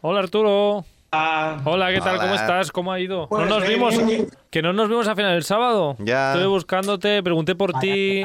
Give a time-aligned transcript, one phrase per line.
[0.00, 0.84] Hola Arturo.
[1.12, 2.14] Ah, Hola, ¿qué tal?
[2.16, 2.22] Hola.
[2.24, 2.72] ¿Cómo estás?
[2.72, 3.28] ¿Cómo ha ido?
[3.28, 4.26] Pues no nos bien, vimos, bien.
[4.50, 5.96] que no nos vimos a final del sábado.
[6.00, 6.32] Ya.
[6.32, 8.22] Estuve buscándote, pregunté por ti.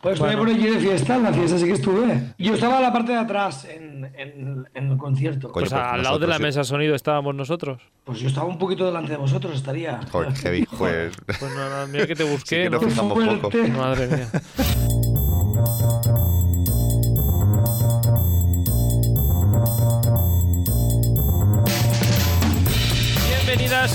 [0.00, 0.32] Pues Bueno.
[0.32, 2.32] estuve por allí de fiesta, en la fiesta sí que estuve.
[2.38, 5.48] Yo estaba en la parte de atrás, en, en- en el concierto.
[5.48, 7.82] Coño, Pues pues al lado de la nosotros, mesa sonido estábamos nosotros.
[8.04, 10.00] Pues yo estaba un poquito delante de vosotros, estaría.
[10.10, 11.12] Joder, heavy, pues.
[11.26, 12.62] Pues nada, mira que te Sí busqué.
[12.62, 12.86] que nos ¿no?
[12.88, 13.58] Qué fijamos poco.
[13.78, 14.28] Madre mía.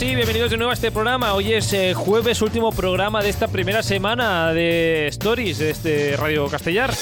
[0.06, 1.34] Y bienvenidos de nuevo a este programa.
[1.34, 6.46] Hoy es eh, jueves, último programa de esta primera semana de Stories de este Radio
[6.48, 6.94] Castellar.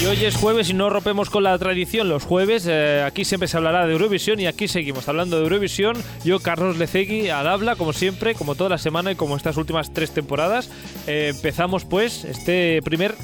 [0.00, 2.08] Y hoy es jueves y no rompemos con la tradición.
[2.08, 5.96] Los jueves eh, aquí siempre se hablará de Eurovisión y aquí seguimos hablando de Eurovisión.
[6.24, 9.92] Yo, Carlos Lecegui, al habla, como siempre, como toda la semana y como estas últimas
[9.92, 10.70] tres temporadas.
[11.08, 13.16] Eh, empezamos pues este primer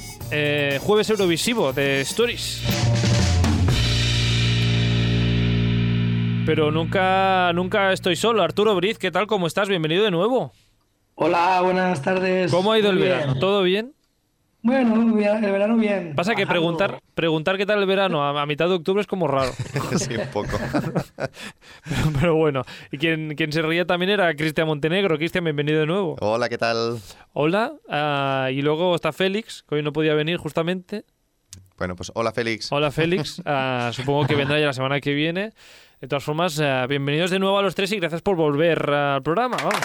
[0.80, 2.61] jueves Eurovisivo de Stories.
[6.51, 8.43] Pero nunca, nunca estoy solo.
[8.43, 9.29] Arturo Briz, ¿qué tal?
[9.29, 9.69] ¿Cómo estás?
[9.69, 10.51] Bienvenido de nuevo.
[11.15, 12.51] Hola, buenas tardes.
[12.51, 13.19] ¿Cómo ha ido el Muy bien.
[13.19, 13.39] verano?
[13.39, 13.95] ¿Todo bien?
[14.61, 16.17] Bueno, el verano bien.
[16.17, 16.51] Pasa que Bajando.
[16.53, 19.53] preguntar, preguntar qué tal el verano a, a mitad de octubre es como raro.
[19.97, 20.48] sí, un poco.
[21.84, 25.19] Pero, pero bueno, y quien, quien se reía también era Cristian Montenegro.
[25.19, 26.17] Cristian, bienvenido de nuevo.
[26.20, 26.98] Hola, ¿qué tal?
[27.33, 31.05] Hola, ah, y luego está Félix, que hoy no podía venir justamente.
[31.79, 32.73] Bueno, pues hola, Félix.
[32.73, 35.53] Hola Félix, Ah, supongo que vendrá ya la semana que viene.
[36.01, 39.23] De todas formas, ah, bienvenidos de nuevo a los tres y gracias por volver al
[39.23, 39.59] programa.
[39.59, 39.81] vamos.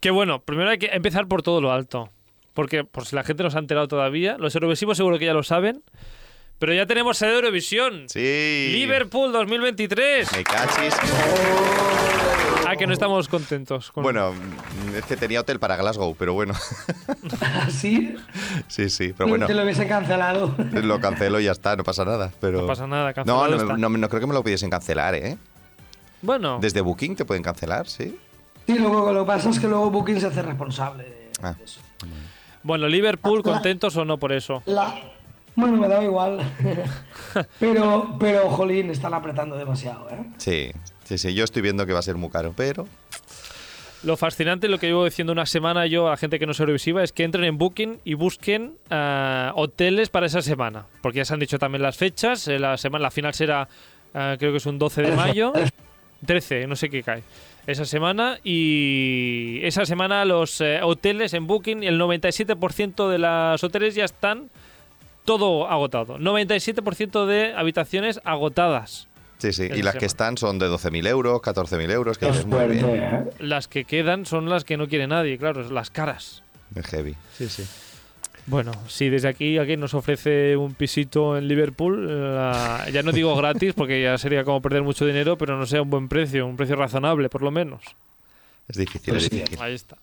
[0.00, 2.08] Que bueno, primero hay que empezar por todo lo alto.
[2.54, 5.34] Porque, por si la gente no se ha enterado todavía, los Eurovisivos seguro que ya
[5.34, 5.82] lo saben.
[6.58, 8.08] Pero ya tenemos sede de Eurovisión.
[8.08, 8.70] Sí.
[8.72, 10.32] Liverpool 2023.
[10.34, 10.94] Me cachis.
[12.74, 13.90] Ah, que no estamos contentos.
[13.90, 14.32] con- Bueno,
[14.96, 16.54] es que tenía hotel para Glasgow, pero bueno.
[17.70, 18.14] ¿Sí?
[18.68, 19.46] sí, sí, pero bueno.
[19.46, 20.54] Te lo hubiese cancelado.
[20.72, 22.30] Lo cancelo y ya está, no pasa nada.
[22.40, 22.60] Pero...
[22.62, 23.76] No pasa nada, No, cancelado no, está.
[23.76, 25.36] no, no creo que me lo pudiesen cancelar, ¿eh?
[26.22, 28.18] Bueno, Desde Booking te pueden cancelar, ¿sí?
[28.66, 31.52] Sí, luego lo que pasa es que luego Booking se hace responsable de, Ah.
[31.58, 31.80] de eso.
[32.62, 34.62] bueno, Liverpool, ¿contentos o no por eso?
[34.66, 34.94] La...
[35.56, 36.40] Bueno, me daba igual.
[37.60, 40.24] pero, pero, jolín, están apretando demasiado, ¿eh?
[40.38, 40.72] Sí,
[41.04, 41.34] sí, sí.
[41.34, 42.86] Yo estoy viendo que va a ser muy caro, pero.
[44.02, 46.60] Lo fascinante, lo que llevo diciendo una semana yo a la gente que no es
[46.60, 50.84] Eurovisiva, es que entren en Booking y busquen ah, hoteles para esa semana.
[51.00, 52.46] Porque ya se han dicho también las fechas.
[52.48, 53.66] eh, La semana, la final será,
[54.12, 55.52] ah, creo que es un 12 de mayo.
[56.26, 57.22] 13, no sé qué cae.
[57.66, 63.94] Esa semana y esa semana los eh, hoteles en Booking, el 97% de los hoteles
[63.94, 64.50] ya están
[65.24, 66.18] todo agotado.
[66.18, 69.08] 97% de habitaciones agotadas.
[69.38, 69.68] Sí, sí.
[69.74, 72.94] Y las que están son de 12.000 euros, 14.000 euros, que es muy fuerte, bien.
[73.02, 73.24] ¿eh?
[73.40, 76.42] Las que quedan son las que no quiere nadie, claro, las caras.
[76.74, 77.14] Es heavy.
[77.36, 77.64] Sí, sí.
[78.46, 83.34] Bueno, si desde aquí alguien nos ofrece un pisito en Liverpool, la- ya no digo
[83.36, 86.56] gratis porque ya sería como perder mucho dinero, pero no sea un buen precio, un
[86.56, 87.82] precio razonable por lo menos.
[88.68, 89.36] Es difícil, Pues es sí.
[89.36, 89.58] difícil.
[89.62, 89.96] Ahí está.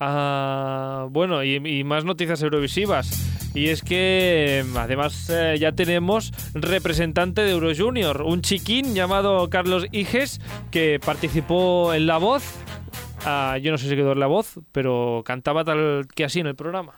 [0.00, 3.37] Ah, bueno, y, y más noticias eurovisivas.
[3.54, 9.86] Y es que además eh, ya tenemos representante de Euro Junior, un chiquín llamado Carlos
[9.90, 12.44] Iges que participó en La Voz.
[13.24, 16.46] Ah, yo no sé si quedó en La Voz, pero cantaba tal que así en
[16.46, 16.94] el programa.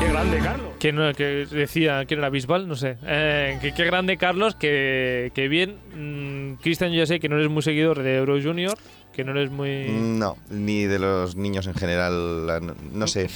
[0.00, 0.61] Qué grande, Carlos.
[0.82, 2.66] Que, no- que decía, ¿quién era Bisbal?
[2.66, 2.96] No sé.
[3.06, 5.76] Eh, que, qué grande, Carlos, que, que bien.
[5.94, 8.76] Mm, Cristian, yo ya sé que no eres muy seguidor de Euro Junior,
[9.12, 9.86] que no eres muy...
[9.88, 13.30] No, ni de los niños en general, no, no sé.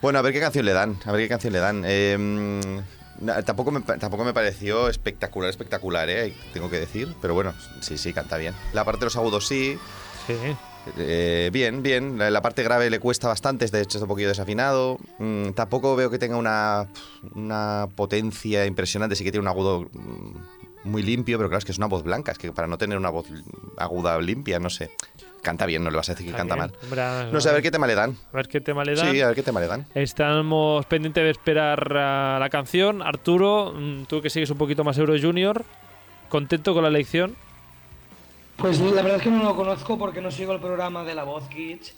[0.00, 1.82] Bueno, a ver qué canción le dan, a ver qué canción le dan.
[1.84, 7.08] Eh, mm, na- tampoco, me, tampoco me pareció espectacular, espectacular, eh, tengo que decir.
[7.20, 8.54] Pero bueno, sí, sí, canta bien.
[8.72, 9.76] La parte de los agudos sí,
[10.28, 10.34] Sí.
[10.98, 12.18] Eh, bien, bien.
[12.18, 14.98] La, la parte grave le cuesta bastante, de hecho es un poquito desafinado.
[15.18, 16.88] Mm, tampoco veo que tenga una,
[17.34, 21.72] una potencia impresionante, sí que tiene un agudo mm, muy limpio, pero claro, es que
[21.72, 23.26] es una voz blanca, es que para no tener una voz
[23.76, 24.90] aguda limpia, no sé.
[25.42, 26.72] Canta bien, no le vas a decir que canta mal.
[27.32, 28.16] No sé, a ver qué tema le dan.
[28.32, 29.10] a ver qué tema le dan.
[29.12, 29.86] Sí, a ver qué tema le dan.
[29.94, 33.02] Estamos pendientes de esperar a la canción.
[33.02, 35.64] Arturo, mm, tú que sigues un poquito más Euro Junior,
[36.28, 37.36] ¿contento con la elección?
[38.58, 41.22] Pues la verdad es que no lo conozco porque no sigo el programa de La
[41.22, 41.94] Voz Kids.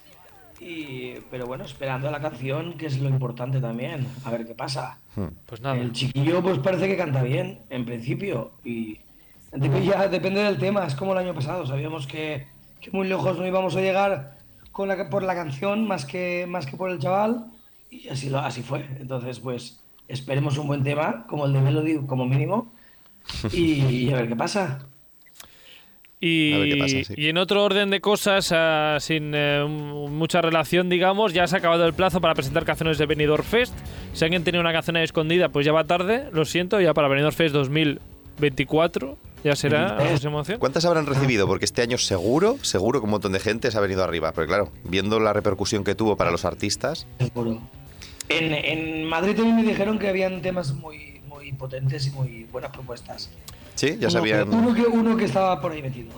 [0.61, 4.07] Y, pero bueno, esperando la canción, que es lo importante también.
[4.27, 4.99] A ver qué pasa.
[5.47, 5.79] Pues nada.
[5.79, 8.53] El chiquillo pues parece que canta bien, en principio.
[8.63, 9.01] Y
[9.87, 11.67] ya depende del tema, es como el año pasado.
[11.67, 12.47] Sabíamos que,
[12.79, 14.37] que muy lejos no íbamos a llegar
[14.71, 17.47] con la, por la canción más que, más que por el chaval.
[17.91, 18.87] Y así, lo, así fue.
[19.01, 22.71] Entonces, pues esperemos un buen tema, como el de Melody, como mínimo.
[23.51, 24.87] y, y a ver qué pasa.
[26.23, 27.15] Y, A ver qué pasa, sí.
[27.17, 31.59] y en otro orden de cosas, ah, sin m- mucha relación, digamos, ya se ha
[31.61, 33.73] acabado el plazo para presentar canciones de Benidorm Fest.
[34.13, 37.09] Si alguien tenía una canción ahí escondida, pues ya va tarde, lo siento, ya para
[37.09, 40.59] Benidorm Fest 2024 ya será próxima opción.
[40.59, 41.47] ¿Cuántas habrán recibido?
[41.47, 44.33] Porque este año seguro, seguro que un montón de gente se ha venido arriba.
[44.35, 47.59] Pero claro, viendo la repercusión que tuvo para los artistas, Seguro.
[48.29, 52.71] En, en Madrid también me dijeron que habían temas muy, muy potentes y muy buenas
[52.71, 53.31] propuestas.
[53.81, 54.51] Sí, ya Uno sabían.
[54.51, 56.09] que- Uno que, uno que estaba por ahí metido.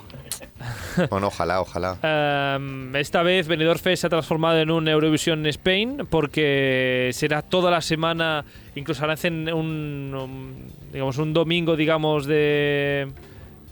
[1.11, 2.57] Bueno, ojalá, ojalá.
[2.59, 7.71] Um, esta vez Benidorm Fest se ha transformado en un Eurovision Spain porque será toda
[7.71, 8.45] la semana,
[8.77, 13.09] incluso ahora hacen un, digamos, un domingo, digamos, de...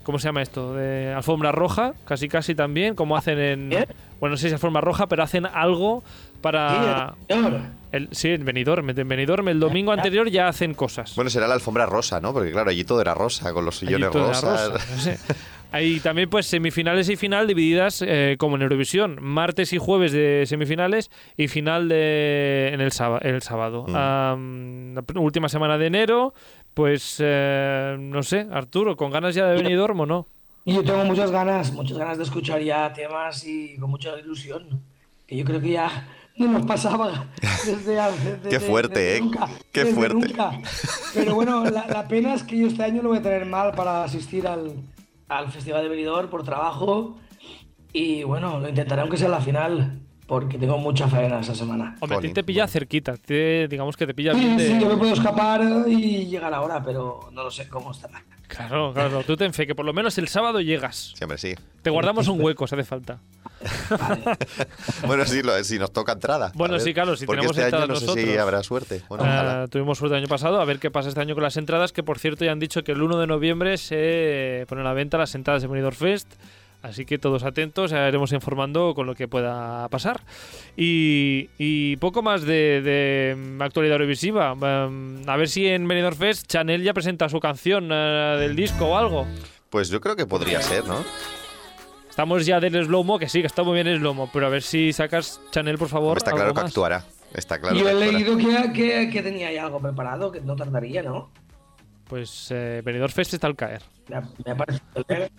[0.03, 0.73] ¿Cómo se llama esto?
[0.73, 3.69] De alfombra roja, casi casi también, como hacen en...
[3.69, 3.85] ¿Bien?
[4.19, 6.03] Bueno, no sé si es alfombra roja, pero hacen algo
[6.41, 7.13] para...
[7.91, 11.13] El, sí, en Benidorm, en Benidorm el domingo anterior ya hacen cosas.
[11.15, 12.31] Bueno, será la alfombra rosa, ¿no?
[12.33, 14.71] Porque claro, allí todo era rosa, con los Allí sillones todo era rosas.
[14.71, 15.17] rosa, no sé.
[15.73, 20.43] Hay también pues semifinales y final divididas eh, como en Eurovisión, martes y jueves de
[20.45, 23.85] semifinales y final de en el, sába- el sábado.
[23.87, 23.93] Mm.
[24.95, 26.33] La última semana de enero,
[26.73, 30.27] pues eh, no sé, Arturo, ¿con ganas ya de Benidorm o no?
[30.65, 34.81] Y yo tengo muchas ganas, muchas ganas de escuchar ya temas y con mucha ilusión.
[35.25, 36.05] Que yo creo que ya
[36.37, 37.25] no nos pasaba
[37.65, 38.37] desde hace.
[38.49, 39.21] Qué fuerte, desde ¿eh?
[39.21, 40.15] nunca, Qué fuerte.
[40.27, 40.51] nunca.
[41.13, 43.73] Pero bueno, la, la pena es que yo este año lo voy a tener mal
[43.73, 44.73] para asistir al,
[45.27, 47.17] al Festival de Benidorm por trabajo.
[47.93, 49.99] Y bueno, lo intentaré aunque sea la final,
[50.31, 51.97] porque tengo mucha faena esa semana.
[51.99, 54.69] Hombre, a ti te pilla cerquita, te- digamos que te pilla bien Sí, de...
[54.69, 58.23] sí, yo me puedo escapar y llegar ahora, pero no lo sé cómo estará.
[58.47, 61.11] Claro, claro, tú ten fe, que por lo menos el sábado llegas.
[61.17, 61.53] Siempre sí.
[61.81, 63.19] Te guardamos un hueco si hace falta.
[65.05, 66.51] Bueno, sí, lo- si nos toca entrada.
[66.55, 68.37] Bueno, sí, claro, si Porque tenemos este año no entradas sé si nosotros.
[68.41, 69.01] habrá suerte.
[69.09, 71.57] Bueno, Ah, tuvimos suerte el año pasado, a ver qué pasa este año con las
[71.57, 74.89] entradas, que por cierto ya han dicho que el 1 de noviembre se ponen a
[74.89, 76.27] la venta las entradas de Benidorm Fest,
[76.81, 80.21] así que todos atentos, ya iremos informando con lo que pueda pasar.
[80.75, 86.47] Y, y poco más de, de, actualidad eurovisiva, Um, a ver si en Benidorm Fest
[86.47, 89.25] Chanel ya presenta su canción eh, del disco o algo.
[89.69, 91.03] Pues yo creo que podría ser, ¿no?
[92.09, 94.61] Estamos ya del slow-mo, que sí, que está muy bien el slow-mo, pero a ver
[94.61, 96.17] si sacas Chanel, por favor.
[96.17, 96.69] Está algo claro que más.
[96.71, 97.05] actuará.
[97.33, 98.11] Está claro yo que he actuará.
[98.11, 101.31] leído que, que, que tenía ya algo preparado, que no tardaría, ¿no?
[102.09, 103.81] Pues eh, Benidorm Fest está al caer.
[104.09, 105.31] Me ha, me ha parecido leer.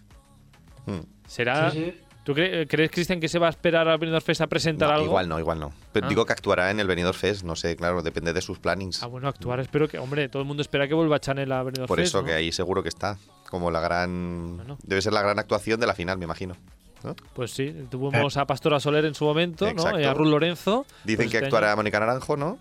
[0.87, 1.01] Mm.
[1.27, 2.01] ¿Será, Sí, sí.
[2.25, 4.95] ¿Tú cre- crees, Cristian, que se va a esperar al Benidorm Fest a presentar No,
[4.95, 5.07] algo?
[5.07, 5.73] igual no, igual no.
[5.93, 6.09] Pero Ah.
[6.09, 9.03] digo que actuará en el Benidorm Fest, no sé, claro, depende de sus plannings.
[9.03, 9.59] Ah, bueno, actuar.
[9.59, 12.21] Espero que, hombre, todo el mundo espera que vuelva Chanel a Benidorm Por Fest, eso
[12.21, 12.27] ¿no?
[12.29, 13.19] que ahí seguro que está.
[13.51, 14.57] Como la gran.
[14.57, 14.79] Bueno.
[14.85, 16.55] Debe ser la gran actuación de la final, me imagino.
[17.03, 17.17] ¿no?
[17.35, 19.73] Pues sí, tuvimos a Pastora Soler en su momento, ¿no?
[19.73, 19.99] Exacto.
[19.99, 20.87] Y a Ruth Lorenzo.
[21.03, 22.61] Dicen Pues que este actuará año, Mónica Naranjo, ¿no?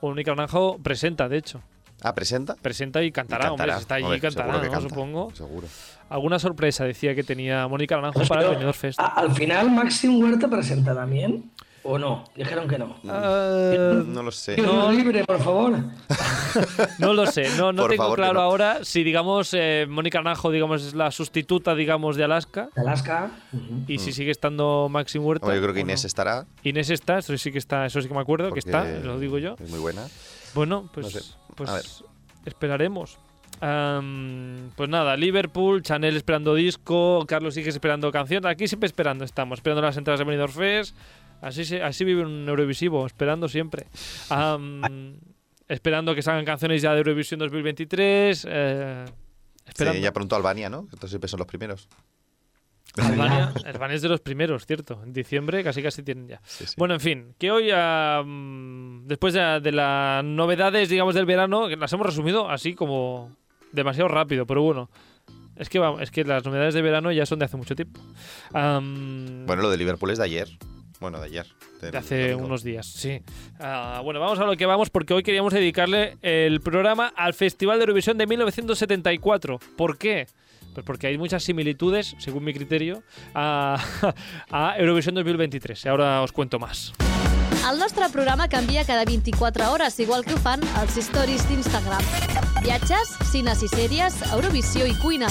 [0.00, 1.60] Mónica Naranjo presenta, de hecho.
[2.02, 2.54] Ah, presenta.
[2.56, 4.72] Presenta y Y cantará, hombre, está allí Hombre, cantará, seguro que ¿no?
[4.72, 5.30] canta, Supongo.
[5.34, 5.66] Seguro.
[6.08, 9.00] Alguna sorpresa decía que tenía Mónica Naranjo para el Benidorm Fest.
[9.00, 11.50] a- al final, Maxim Huerta presenta también.
[11.84, 12.22] ¿O no?
[12.36, 12.94] Dijeron que no.
[13.08, 14.54] Ah, No lo sé.
[14.54, 15.74] Dios libre, por favor.
[16.98, 18.40] No lo sé, no, no Por tengo claro no.
[18.40, 23.30] ahora si, digamos, eh, Mónica Naranjo, digamos, es la sustituta, digamos, de Alaska Alaska.
[23.52, 23.84] Ujú.
[23.88, 25.46] y si sigue estando Maxim Huerta.
[25.46, 25.48] Mm.
[25.48, 25.90] Hombre, yo creo que o no.
[25.90, 26.44] Inés estará.
[26.62, 29.18] Inés está, eso sí que está, eso sí que me acuerdo, porque que está, lo
[29.18, 29.56] digo yo.
[29.58, 30.02] Es muy buena.
[30.54, 31.34] Bueno, pues, No sé.
[31.56, 31.84] pues A ver.
[32.46, 33.18] esperaremos.
[33.60, 38.44] Am, pues nada, Liverpool, Chanel esperando disco, Carlos sigue esperando canción.
[38.46, 40.96] Aquí siempre esperando estamos, esperando las entradas de Benidorm Fest.
[41.40, 43.86] Así, se- así vive un Eurovisivo, esperando siempre.
[44.30, 45.16] Am,
[45.68, 48.46] esperando que salgan canciones ya de Eurovisión 2023.
[48.48, 49.04] eh,
[49.66, 49.96] esperando.
[49.98, 50.88] Sí, ya pronto Albania, ¿no?
[50.92, 51.88] Estos siempre son los primeros.
[52.96, 55.00] Albania, Albania es de los primeros, cierto.
[55.02, 56.40] En diciembre casi casi tienen ya.
[56.44, 56.74] Sí, sí.
[56.76, 57.70] Bueno, en fin, que hoy,
[59.06, 63.34] después de, de las novedades, digamos, del verano, que las hemos resumido así como
[63.72, 64.90] demasiado rápido, pero bueno.
[65.56, 68.00] Es que, vamos, es que las novedades de verano ya son de hace mucho tiempo.
[68.52, 70.48] Bueno, lo de Liverpool es de ayer.
[70.98, 71.46] Bueno, de ayer.
[71.80, 72.46] de hace domingo.
[72.46, 73.20] unos días, sí.
[73.58, 77.78] Ah, bueno, vamos a lo que vamos porque hoy queríamos dedicarle el programa al Festival
[77.78, 79.58] de Eurovisión de 1974.
[79.76, 80.26] ¿Por qué?
[80.74, 83.02] Pues porque hay muchas similitudes, según mi criterio,
[83.34, 83.78] a,
[84.50, 85.84] a Eurovisión 2023.
[85.84, 86.92] Y ahora os cuento más.
[87.70, 92.02] El nostre programa canvia cada 24 hores, igual que ho fan els stories d'Instagram.
[92.64, 95.28] Viatges, cines i sèries, Eurovisió i cuina.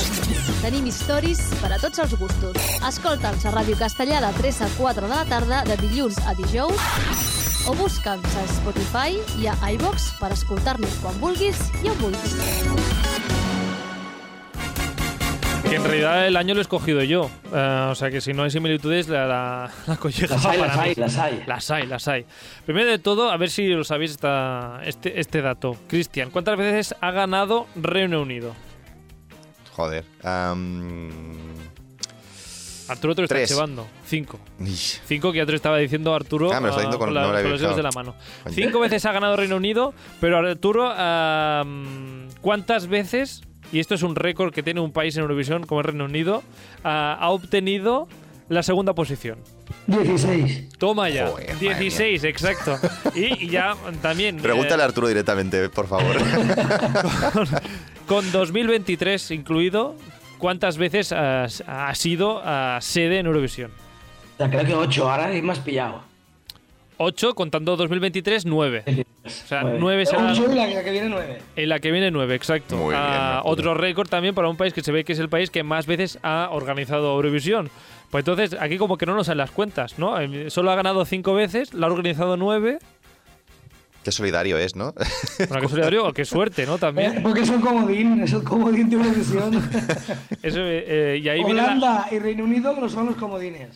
[0.61, 2.55] Tenim stories per a tots els gustos.
[2.87, 6.87] Escolta'ns a Ràdio Castellà de 3 a 4 de la tarda, de dilluns a dijous,
[7.67, 13.40] o busca'ns a Spotify i a iVox per escoltar-nos quan vulguis i on vulguis.
[15.71, 17.29] Que en realidad el año lo he escogido yo.
[17.53, 20.67] Eh, o sea que si no hay similitudes, la, la, la colleja Las hay, para
[20.75, 20.83] las mí.
[20.89, 21.43] hay, las hay.
[21.47, 22.25] Las hay, las hay.
[22.65, 25.77] Primero de todo, a ver si lo sabéis esta, este, este dato.
[25.87, 28.53] Cristian, ¿cuántas veces ha ganado Reino Unido?
[29.73, 30.03] Joder.
[32.89, 33.49] Arturo te lo está Tres.
[33.49, 33.87] llevando.
[34.05, 34.39] Cinco.
[34.59, 34.99] ish.
[35.05, 37.13] Cinco que ya te lo estaba diciendo Arturo Ah, me lo está ah, diciendo con-
[37.13, 38.15] la- no lo había los dedos de la mano.
[38.43, 38.53] Coño.
[38.55, 41.63] Cinco veces ha ganado Reino Unido, pero Arturo, ah,
[42.41, 45.87] ¿cuántas veces, y esto es un récord que tiene un país en Eurovisión como es
[45.87, 46.43] Reino Unido,
[46.83, 48.07] ah, ha obtenido
[48.49, 49.39] la segunda posición?
[49.87, 50.77] 16.
[50.77, 51.27] Toma ya.
[51.27, 52.77] Joder, madre 16, exacto.
[53.15, 54.37] Y, y ya también.
[54.37, 56.17] Pregúntale eh, a Arturo directamente, por favor.
[58.07, 59.95] con 2023 incluido,
[60.37, 63.71] ¿cuántas veces has, ha sido ah, sede en Eurovisión?
[64.35, 66.10] O sea, creo que 8 ahora y más pillado.
[67.03, 69.05] 8, contando 2023, 9.
[69.25, 70.31] O sea, 9 será.
[70.31, 71.41] 8 y la que- viene 9.
[71.55, 72.75] En la que viene 9, exacto.
[72.77, 73.51] Muy bien, Ah, Arturo.
[73.53, 75.85] otro récord también para un país que se ve que es el país que más
[75.87, 77.69] veces ha organizado Eurovisión.
[78.09, 80.19] Pues entonces, aquí como que no nos salen las cuentas, ¿no?
[80.19, 82.79] Eh, Solo ha ganado 5 veces, la ha organizado 9.
[84.03, 84.93] Qué solidario es, ¿no?
[85.47, 86.77] Bueno, qué solidario, qué suerte, ¿no?
[86.79, 87.21] También.
[87.23, 89.53] Porque es un comodín, es el comodín de Eurovisión.
[90.41, 93.69] Eso, eh, y ahí viene, la, Holanda y Reino Unido no son los comodines.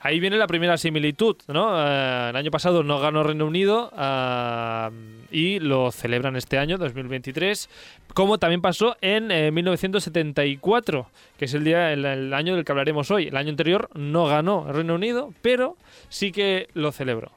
[0.00, 1.78] Ahí viene la primera similitud, ¿no?
[1.78, 4.90] Eh, el año pasado no ganó Reino Unido ah,
[5.30, 7.68] y lo celebran este año, 2023,
[8.14, 11.06] como también pasó en eh, 1974,
[11.38, 13.28] que es el día, el, el año del que hablaremos hoy.
[13.28, 15.76] El año anterior no ganó Reino Unido, pero
[16.08, 17.30] sí que lo celebró.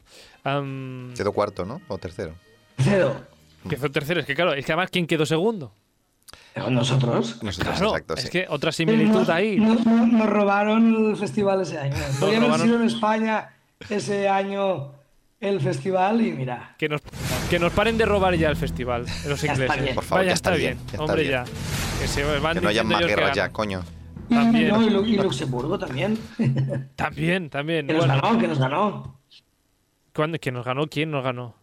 [0.43, 1.81] Am, Quedó cuarto, ¿no?
[1.87, 2.33] O tercero.
[2.77, 3.15] Cero.
[3.69, 5.73] que fue tercero, es que claro, es que además, ¿quién quedó segundo?
[6.53, 7.41] Pero Nosotros.
[7.43, 8.29] Nosotros, Claro, exacto, es sí.
[8.29, 9.57] que otra similitud Nos- ahí.
[9.59, 11.95] Nos, nos- nos robaron el festival ese año.
[12.19, 13.49] Podría haber sido en España
[13.89, 14.91] ese año
[15.39, 16.75] el festival y mira.
[16.77, 17.01] Que nos,
[17.49, 19.81] que nos paren de robar ya el festival, los Ya está ingleses.
[19.83, 19.95] bien.
[19.95, 21.31] Por favor, Vaya, ya está bien, ya está Hombre, bien.
[21.31, 21.43] ya.
[21.99, 23.83] Que se van Que no haya más guerras ya, coño.
[24.29, 24.67] Y, También.
[24.69, 26.17] no, y Lu- y Luxemburgo también.
[26.95, 27.87] También, también.
[27.87, 29.19] que nos Bueno, ganó, que nos ganó.
[30.13, 30.87] ¿cuándo- ¿Que nos ganó?
[30.87, 31.55] ¿Quién nos ganó?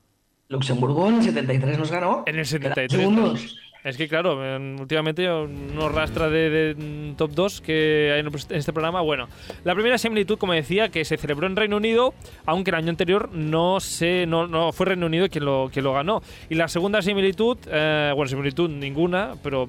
[0.49, 2.25] Luxemburgo en el 73 nos ganó.
[2.27, 2.93] En el Eran 73.
[3.01, 3.57] Segundos.
[3.83, 8.29] Es que claro, en- últimamente uno rastra de, de, mm, top 2 que hay en
[8.57, 9.01] este programa.
[9.01, 9.27] Bueno,
[9.65, 12.13] la primera similitud, como decía, que se celebró en Reino Unido,
[12.45, 15.95] aunque el año anterior no se, no, no fue Reino Unido quien lo, quien lo
[15.95, 16.21] ganó.
[16.51, 19.67] Y la segunda similitud, eh, bueno, similitud ninguna, pero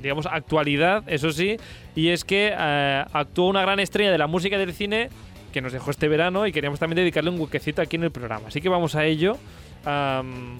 [0.00, 1.56] digamos actualidad, eso sí,
[1.96, 5.08] y es que eh, actuó una gran estrella de la música y del cine
[5.52, 8.46] que nos dejó este verano y queríamos también dedicarle un huequecito aquí en el programa.
[8.46, 9.36] Así que vamos a ello.
[9.84, 10.58] Am,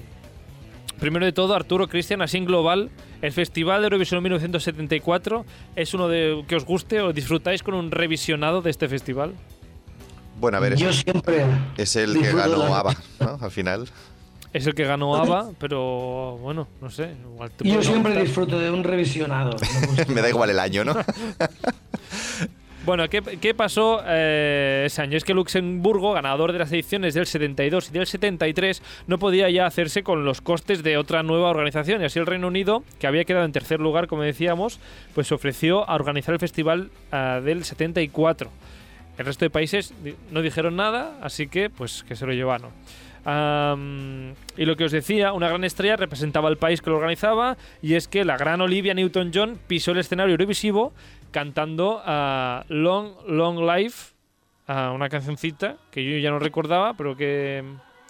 [1.01, 2.91] Primero de todo, Arturo Cristian, así en global,
[3.23, 5.45] el Festival de Eurovisión 1974
[5.77, 9.33] es uno de que os guste o disfrutáis con un revisionado de este festival.
[10.41, 11.45] Bueno, a ver, es, Yo siempre.
[11.77, 13.39] es el que disfruto de ganó la- ABBA, ¿no?
[13.41, 13.89] Al final.
[14.53, 17.11] Es el que ganó ABBA, pero bueno, no sé.
[17.33, 19.57] igual te Yo siempre disfruto de un revisionado.
[20.09, 20.95] Me da igual el año, ¿no?
[22.89, 25.19] Bueno, ¿qué, pasó eh, ese año?
[25.19, 29.67] Es que Luxemburgo, ganador de las ediciones del 72 y del 73, no podía ya
[29.67, 32.01] hacerse con los costes de otra nueva organización.
[32.01, 34.81] Y así el Reino Unido, que había quedado en tercer lugar, como decíamos,
[35.15, 38.51] pues ofreció a organizar el festival ah, del 74.
[39.19, 39.93] El resto de países
[40.31, 42.71] no dijeron nada, así que pues que se lo llevaron.
[44.57, 47.95] Y lo que os decía, una gran estrella representaba al país que lo organizaba y
[47.95, 50.95] es que la gran Olivia Newton-John pisó el escenario Eurovisivo
[51.31, 54.15] cantando a Long Long Life,
[54.67, 57.65] a una cancioncita que yo ya no recordaba, pero que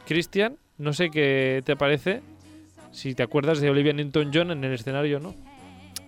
[0.06, 2.22] Cristian, no sé qué te parece,
[2.92, 5.34] si te acuerdas de Olivia Newton-John en el escenario, ¿no?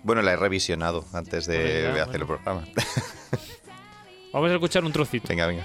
[0.02, 2.22] Bueno, la he revisionado antes de, Bueno, ya, de hacer bueno.
[2.22, 2.64] el programa.
[4.32, 5.28] Vamos a escuchar un trocito.
[5.28, 5.64] venga, venga.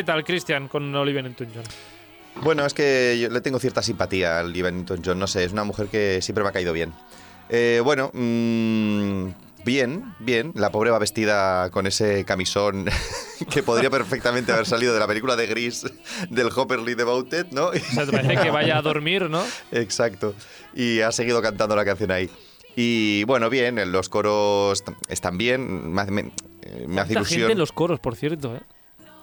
[0.00, 1.64] ¿Qué tal, Cristian, con Olivia Newton-John?
[2.36, 5.64] Bueno, es que yo le tengo cierta simpatía al Olivia Newton-John, no sé, es una
[5.64, 6.94] mujer que siempre me ha caído bien.
[7.50, 9.26] Eh, bueno, mm,
[9.62, 10.52] bien, bien.
[10.54, 12.86] La pobre va vestida con ese camisón
[13.50, 15.84] que podría perfectamente haber salido de la película de Gris
[16.30, 17.66] del Hopperly Devoted, ¿no?
[17.66, 19.44] O sea, te parece que vaya a dormir, ¿no?
[19.70, 20.34] Exacto.
[20.74, 22.30] Y ha seguido cantando la canción ahí.
[22.74, 25.92] Y bueno, bien, los coros están bien.
[25.92, 26.00] Me
[26.62, 27.50] eh, me hace Mucha gente ilusión.
[27.50, 28.60] en los coros, por cierto, ¿eh?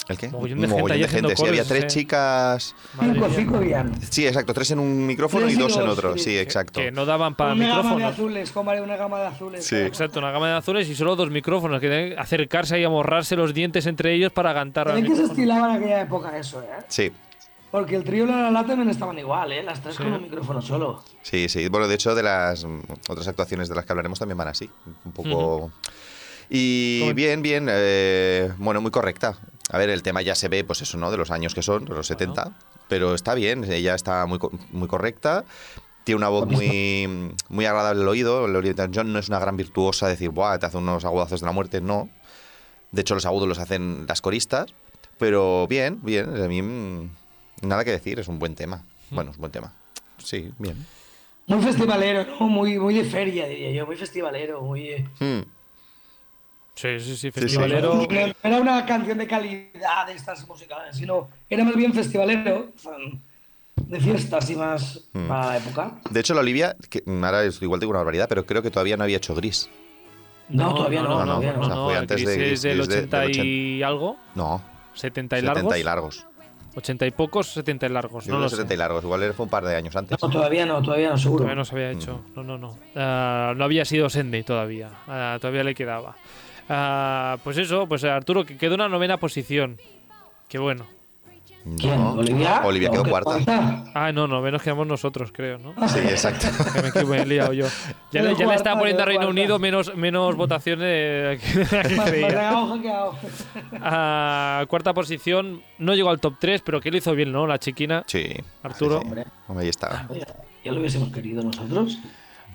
[0.09, 0.29] ¿El qué?
[0.29, 1.35] mogollón de Un gente de gente.
[1.35, 1.87] Sí, había tres eh.
[1.87, 2.75] chicas.
[2.99, 3.91] Cinco, cinco bien.
[4.09, 4.53] Sí, exacto.
[4.53, 6.17] Tres en un micrófono y y dos en otro.
[6.17, 6.37] sí.
[6.37, 6.79] Exacto.
[6.79, 8.13] Que no daban para una gama de micrófonos.
[8.13, 9.63] azules, como una gama de azules.
[9.65, 9.69] Sí.
[9.71, 9.85] claro.
[9.87, 13.35] Exacto, una gama de azules y solo dos micrófonos, que tienen que acercarse y amorrarse
[13.35, 15.33] los dientes entre ellos para cantar También que se micrófono.
[15.41, 16.65] estilaba en aquella época eso, ¿eh?
[16.87, 17.11] Sí.
[17.69, 19.61] Porque el trío y la lata también estaban igual, ¿eh?
[19.61, 20.03] Las tres Sí.
[20.03, 21.03] con un micrófono solo.
[21.21, 21.67] Sí, sí.
[21.67, 24.69] Bueno, de hecho, de las mm, otras actuaciones de las que hablaremos también van así.
[25.03, 25.71] Un poco.
[26.49, 29.37] Y bien, bien, eh, bueno, muy correcta.
[29.69, 31.11] A ver, el tema ya se ve, pues eso, ¿no?
[31.11, 32.51] De los años que son, de los 70.
[32.87, 34.39] Pero está bien, ella está muy,
[34.71, 35.43] muy correcta.
[36.05, 38.43] Tiene una voz muy, muy agradable al oído.
[38.43, 41.51] Olivia Newton-John no es una gran virtuosa, decir, Buah, te hace unos agudazos de la
[41.51, 41.81] muerte.
[41.81, 42.07] No.
[42.91, 44.67] De hecho, los agudos los hacen las coristas.
[45.17, 46.41] Pero bien, bien.
[46.41, 47.09] A mí, mm,
[47.63, 48.83] nada que decir, es un buen tema.
[49.09, 49.73] Bueno, es un buen tema.
[50.17, 50.85] Sí, bien.
[51.47, 52.47] Muy festivalero, ¿no?
[52.47, 53.85] Muy, muy de feria, diría yo.
[53.85, 54.87] Muy festivalero, muy...
[54.87, 55.43] eh,
[56.77, 57.31] Sí, sí, sí, sí.
[57.31, 57.95] festivalero.
[57.95, 58.07] No
[58.43, 62.67] era una canción de calidad de estas musicales, sino era más bien festivalero,
[63.75, 65.27] de fiestas y más Mm.
[65.27, 65.99] para la época.
[66.09, 68.95] De hecho, la Olivia, que ahora es- igual tengo una barbaridad, pero creo que todavía
[68.97, 69.69] no había hecho gris.
[70.49, 71.59] No, todavía no, no, todavía no.
[71.61, 73.43] O sea, fue antes de Gris es del Gris de- del 80 80.
[73.45, 74.61] y algo, No,
[74.93, 75.77] 70 y 70 largos.
[75.79, 76.25] y largos.
[76.75, 78.25] 80 y pocos, 70 y largos.
[78.25, 78.55] Yo No creo lo que sé.
[78.57, 79.03] 70 y largos.
[79.03, 80.17] Igual fue un par de años antes.
[80.21, 81.39] No, todavía no, todavía no, seguro.
[81.43, 82.21] Todavía no se había hecho.
[82.35, 82.77] No, no, no.
[82.95, 84.89] Ah, no había sido Sende todavía.
[85.07, 86.15] Ah, todavía le quedaba.
[86.69, 89.79] Ah, pues eso, pues Arturo, que quedó en una novena posición.
[90.47, 90.85] Qué bueno.
[91.75, 91.99] ¿Quién?
[91.99, 92.13] No.
[92.13, 92.61] ¿Olivia?
[92.63, 93.83] Olivia quedó ¿O qué cuarta.
[93.93, 95.73] Ah, no, no, menos quedamos nosotros, creo, ¿no?
[95.89, 96.47] Sí, exacto.
[96.93, 97.65] Que me, he liado yo.
[98.11, 99.31] Ya, le, ya le estaba cuarta, poniendo a Reino cuarta.
[99.31, 103.15] Unido menos, menos votaciones hackeado.
[103.81, 107.45] Ah, cuarta posición, no llegó al top 3, pero que lo hizo bien, ¿no?
[107.45, 108.03] La chiquina.
[108.07, 108.25] Sí.
[108.63, 109.01] Arturo.
[109.01, 109.23] sí, sí.
[109.47, 110.07] Hombre, ahí estaba.
[110.63, 111.99] Ya lo hubiésemos querido nosotros.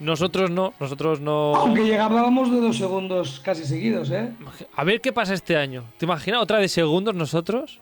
[0.02, 1.54] Nosotros no, nosotros no.
[1.54, 4.32] Aunque llegábamos de dos segundos casi seguidos, ¿eh?
[4.74, 5.84] A ver qué pasa este año.
[5.96, 7.80] ¿Te imaginas otra de segundos nosotros?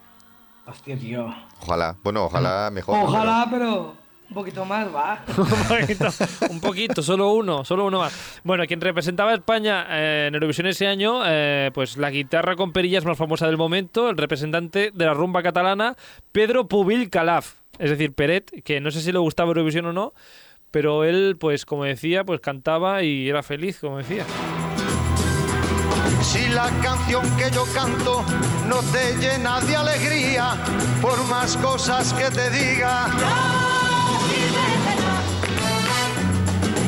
[0.67, 1.35] Hostia, tío.
[1.63, 1.97] Ojalá.
[2.03, 2.99] Bueno, ojalá mejor.
[3.03, 3.95] Ojalá, pero
[4.29, 5.25] un poquito más, va.
[5.37, 6.09] un poquito,
[6.51, 8.41] un poquito, solo uno, solo uno más.
[8.45, 12.73] Bueno, quien representaba a España eh, en Eurovisión ese año, eh, pues la guitarra con
[12.73, 15.97] perillas más famosa del momento, el representante de la rumba catalana,
[16.33, 20.13] Pedro Pubil Calaf, es decir, Peret, que no sé si le gustaba Eurovisión o no,
[20.71, 24.25] pero él, pues como decía, pues cantaba y era feliz, como decía.
[26.23, 28.25] Si la canción que yo canto
[28.69, 30.55] no te llena de alegría,
[31.01, 33.07] por más cosas que te diga.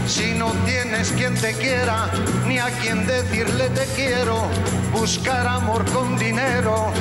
[0.06, 2.10] Si no tienes quien te quiera,
[2.46, 4.46] ni a quien decirle te quiero,
[4.92, 6.92] buscar amor con dinero.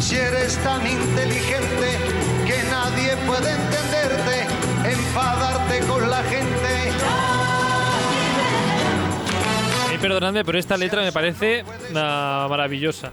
[0.00, 2.07] Si eres tan inteligente
[2.90, 4.46] nadie puede entenderte,
[4.90, 6.92] enfadarte con la gente.
[9.94, 13.12] Y perdonadme, pero esta letra me parece ah, maravillosa.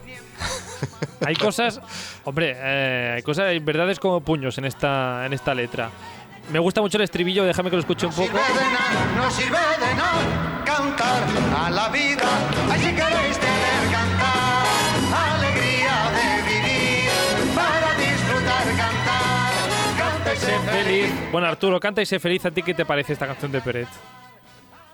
[1.25, 1.81] Hay cosas,
[2.23, 5.89] hombre, eh, hay cosas, hay verdades como puños en esta, en esta letra.
[6.51, 8.37] Me gusta mucho el estribillo, déjame que lo escuche un sirve poco.
[8.37, 11.23] de nada, no sirve de nada cantar
[11.57, 12.54] a la vida.
[20.35, 21.13] Y sé Sé feliz.
[21.31, 22.45] Bueno, Arturo, canta y sé feliz.
[22.45, 23.87] ¿A ti qué te parece esta canción de Peret?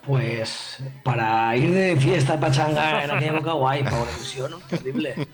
[0.06, 4.58] Pues para ir de fiesta pachanga en aquella época guay, para Eurovisión, ¿no?
[4.60, 5.28] terrible.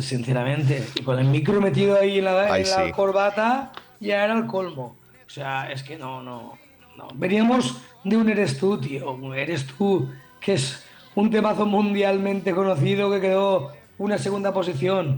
[0.00, 0.84] Sinceramente.
[0.96, 2.92] Y con el micro metido ahí en la, Ay, en la sí.
[2.92, 4.96] corbata, ya era el colmo.
[5.24, 6.58] O sea, es que no, no,
[6.96, 7.08] no.
[7.14, 9.12] Veníamos de un Eres tú, tío.
[9.12, 10.10] Un Eres tú,
[10.40, 10.84] que es
[11.14, 15.16] un temazo mundialmente conocido que quedó una segunda posición.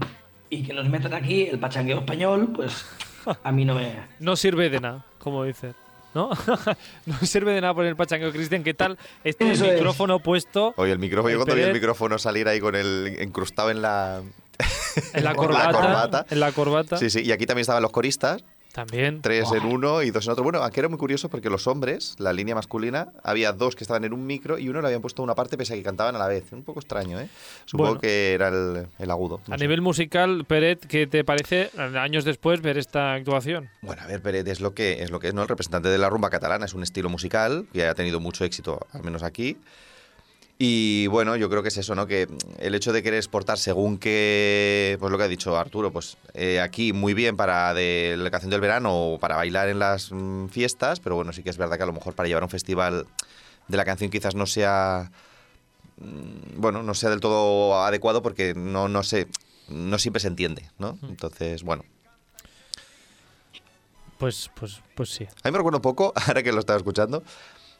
[0.51, 2.85] Y que nos metan aquí el pachangueo español, pues
[3.43, 3.95] a mí no me.
[4.19, 5.75] No sirve de nada, como dices.
[6.13, 6.31] ¿No?
[7.05, 8.31] no sirve de nada poner el pachangueo.
[8.31, 9.75] Cristian, ¿qué tal este Eso es.
[9.75, 13.69] micrófono puesto Oye, el micrófono, yo cuando vi el micrófono salir ahí con el encrustado
[13.69, 14.21] en la.
[15.13, 15.71] en la la corbata?
[15.71, 16.25] corbata.
[16.31, 16.97] En la corbata.
[16.97, 19.21] Sí, sí, y aquí también estaban los coristas, También.
[19.21, 20.43] tres en uno y dos en otro.
[20.43, 24.03] Bueno, aquí era muy curioso porque los hombres, la línea masculina, había dos que estaban
[24.05, 26.19] en un micro y uno le habían puesto una parte pese a que cantaban a
[26.19, 26.51] la vez.
[26.53, 27.29] Un poco extraño, ¿eh?
[27.65, 28.01] Supongo Bueno.
[28.01, 29.41] que era el, el agudo.
[29.47, 29.63] no A sé.
[29.63, 33.69] nivel musical, Peret, ¿qué te parece años después ver esta actuación?
[33.81, 35.41] Bueno, a ver, Peret es lo que es lo que es, ¿no?
[35.41, 38.79] El representante de la rumba catalana es un estilo musical que ha tenido mucho éxito,
[38.93, 39.57] al menos aquí.
[40.61, 42.05] Y bueno, yo creo que es eso, ¿no?
[42.05, 46.17] Que el hecho de querer exportar según que, pues lo que ha dicho Arturo, pues
[46.33, 50.11] eh, aquí muy bien para de la canción del verano o para bailar en las
[50.11, 52.47] mm, fiestas, pero bueno, sí que es verdad que a lo mejor para llevar a
[52.47, 53.07] un festival
[53.69, 55.09] de la canción quizás no sea,
[55.95, 59.27] mm, bueno, no sea del todo adecuado porque no, no sé,
[59.69, 60.99] no siempre se entiende, ¿no?
[61.03, 61.85] Entonces, bueno.
[64.17, 65.23] Pues, pues, pues sí.
[65.23, 67.23] A mí me recuerda un poco, ahora que lo estaba escuchando,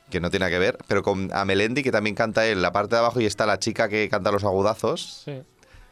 [0.09, 2.71] que no tiene nada que ver, pero con a Melendi, que también canta él, la
[2.71, 5.33] parte de abajo, y está la chica que canta los agudazos, Sí.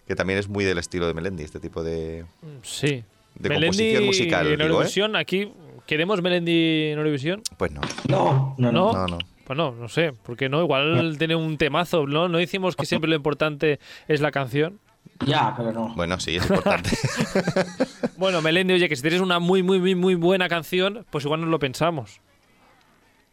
[0.08, 2.26] que también es muy del estilo de Melendi, este tipo de...
[2.64, 3.04] Sí.
[3.36, 4.64] De composición musical, en ¿eh?
[4.64, 5.52] Eurovisión, aquí,
[5.86, 7.42] ¿queremos Melendi en Eurovisión?
[7.58, 8.92] Pues no, No, no, no.
[8.92, 8.94] ¿No?
[8.94, 9.18] no, no.
[9.46, 10.62] Pues no, no sé, ¿por qué no?
[10.62, 12.28] Igual tiene un temazo, ¿no?
[12.28, 14.80] No decimos que siempre lo importante es la canción.
[15.26, 15.94] Ya, pero no.
[15.96, 16.90] Bueno, sí, es importante.
[18.18, 21.42] Bueno, Melendi, oye, que si tienes una muy, muy, muy, muy buena canción, pues igual
[21.42, 22.20] nos lo pensamos.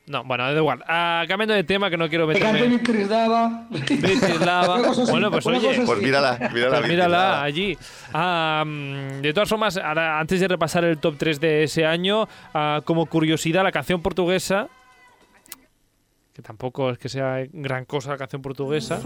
[0.06, 0.84] No, bueno, da igual.
[0.86, 2.78] Ah, cambiando de tema, que no quiero meterme.
[4.84, 5.82] Cosa así, Bueno, pues oye.
[5.86, 6.78] Pues mírala, mírala.
[6.78, 7.78] Pues mírala allí.
[8.12, 12.82] Ah, de todas formas, ahora, antes de repasar el top 3 de ese año, ah,
[12.84, 14.68] como curiosidad, la canción portuguesa,
[16.34, 19.00] que tampoco es que sea gran cosa la canción portuguesa,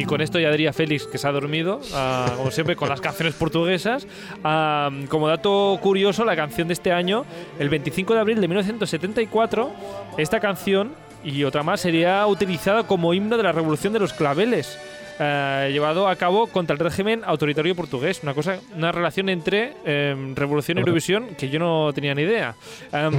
[0.00, 3.00] y con esto ya diría Félix que se ha dormido, ah, como siempre, con las
[3.00, 4.06] canciones portuguesas.
[4.44, 7.24] Ah, como dato curioso, la canción de este año,
[7.58, 9.70] el 25 de abril de 1974,
[10.16, 10.92] esta canción
[11.24, 14.78] y otra más sería utilizada como himno de la Revolución de los Claveles.
[15.20, 18.20] eh, llevado a cabo contra el régimen autoritario portugués.
[18.22, 22.54] Una cosa, una relación entre em, revolución y Eurovisión que yo no tenía ni idea.
[22.92, 23.12] Em,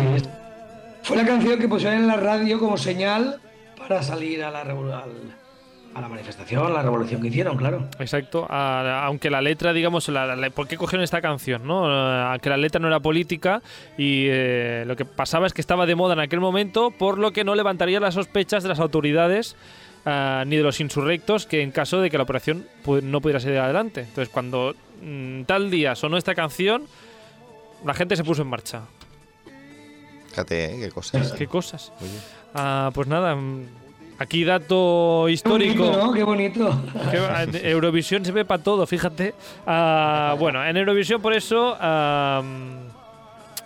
[1.04, 3.42] Fue la canción que pusieron en la radio como señal
[3.78, 5.36] para salir a la, al-
[5.96, 7.88] a la manifestación, la revolución que hicieron, claro.
[8.00, 11.66] Exacto, a- aunque la letra, digamos, la- la- ¿por qué cogieron esta canción?
[11.66, 11.86] ¿no?
[12.36, 13.62] Eh, que la letra no era política
[13.98, 17.32] y eh, lo que pasaba es que estaba de moda en aquel momento, por lo
[17.32, 19.56] que no levantaría las sospechas de las autoridades
[20.06, 23.40] ah, ni de los insurrectos que en caso de que la operación pu- no pudiera
[23.40, 24.02] seguir adelante.
[24.02, 26.84] Entonces, cuando mm, tal día sonó esta canción,
[27.86, 28.82] la gente se puso en marcha.
[30.30, 30.80] Fíjate, ¿eh?
[30.80, 31.32] qué cosas.
[31.34, 31.92] ¿Qué cosas?
[32.00, 32.10] Oye.
[32.54, 33.64] Ah, pues nada, mm,
[34.20, 35.84] aquí dato Qué histórico.
[35.86, 36.14] bonito, ¿no?
[36.14, 36.82] Qué bonito.
[37.64, 39.34] Eurovisión se ve para todo, fíjate.
[39.66, 42.44] Ah, bueno, en Eurovisión por eso ah,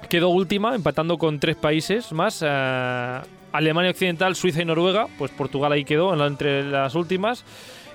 [0.10, 2.44] quedó última, empatando con tres países más.
[2.48, 5.08] ah, Alemania Occidental, Suiza y Noruega.
[5.18, 7.44] Pues Portugal ahí quedó entre las últimas.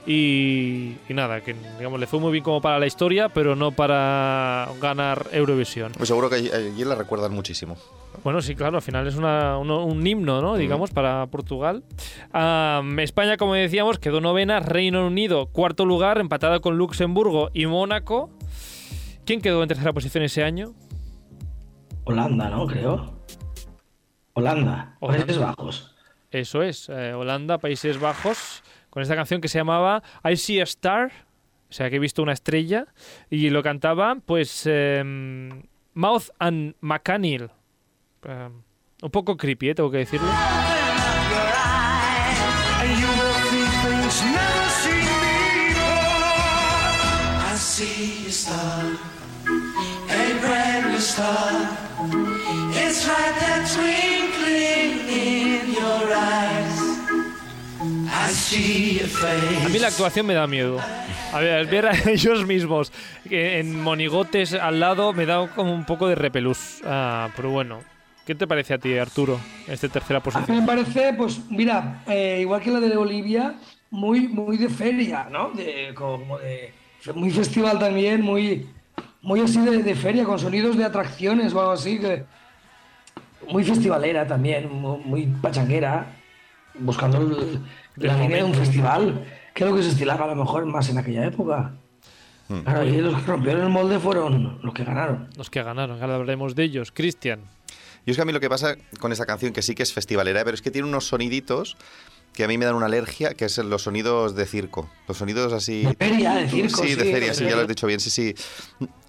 [0.06, 3.72] Y, y nada, que digamos le fue muy bien como para la historia, pero no
[3.72, 5.92] para ganar Eurovisión.
[5.96, 7.76] Pues seguro que allí, la recuerdan muchísimo.
[8.24, 10.56] Bueno, sí, claro, al final es una- un himno, ¿no?
[10.56, 11.84] Digamos, para Portugal.
[12.98, 14.60] España, como decíamos, quedó novena.
[14.60, 18.30] Reino Unido, cuarto lugar, empatada con Luxemburgo y Mónaco.
[19.24, 20.72] ¿Quién quedó en tercera posición ese año?
[22.04, 22.66] Holanda, ¿no?
[22.66, 23.18] Creo.
[24.32, 24.96] Holanda.
[25.00, 25.26] Holanda.
[25.26, 25.94] Países Bajos.
[26.30, 30.64] Eso es, eh, Holanda, Países Bajos, con esta canción que se llamaba I See a
[30.64, 31.12] Star,
[31.68, 32.86] o sea que he visto una estrella,
[33.30, 35.62] y lo cantaba, pues, em,
[35.94, 37.50] Mouth and McCannil.
[38.24, 38.62] Em,
[39.02, 40.28] un poco creepy, eh, tengo que decirlo.
[42.88, 44.28] You will see
[58.32, 59.64] a face.
[59.64, 60.78] A mí la actuación me da miedo.
[61.32, 62.92] A ver, ver a ellos mismos
[63.30, 66.80] en monigotes al lado me da como un poco de repelús.
[66.84, 67.80] Ah, pero bueno,
[68.26, 70.60] ¿qué te parece a ti, Arturo, esta tercera A mí posición?
[70.60, 73.54] me parece, pues, mira, eh, igual que la de Bolivia,
[73.90, 75.50] muy, muy de feria, ¿no?
[75.50, 76.72] De, como de,
[77.14, 78.66] muy festival también, muy,
[79.22, 81.98] muy así de, de feria, con sonidos de atracciones o algo así.
[81.98, 82.24] Que,
[83.50, 86.06] muy festivalera también, muy, muy pachanguera,
[86.78, 87.60] buscando el-
[88.00, 88.58] la El línea de un momento.
[88.64, 91.72] festival, que es lo que se estilaba a lo mejor más en aquella época.
[92.64, 95.28] Claro, y los que rompieron el molde fueron los que ganaron.
[95.36, 96.92] Los que ganaron, ahora hablaremos de ellos.
[96.92, 97.40] Cristian,
[98.06, 99.92] Y es que a mí lo que pasa con esta canción, que sí que es
[99.92, 101.76] festivalera, pero es que tiene unos soniditos
[102.32, 104.88] que a mí me dan una alergia, que es los sonidos de circo.
[105.08, 105.82] Los sonidos así...
[105.84, 106.82] De feria, de circo.
[106.84, 108.32] Sí, de feria, sí, ya lo has dicho bien, sí, sí.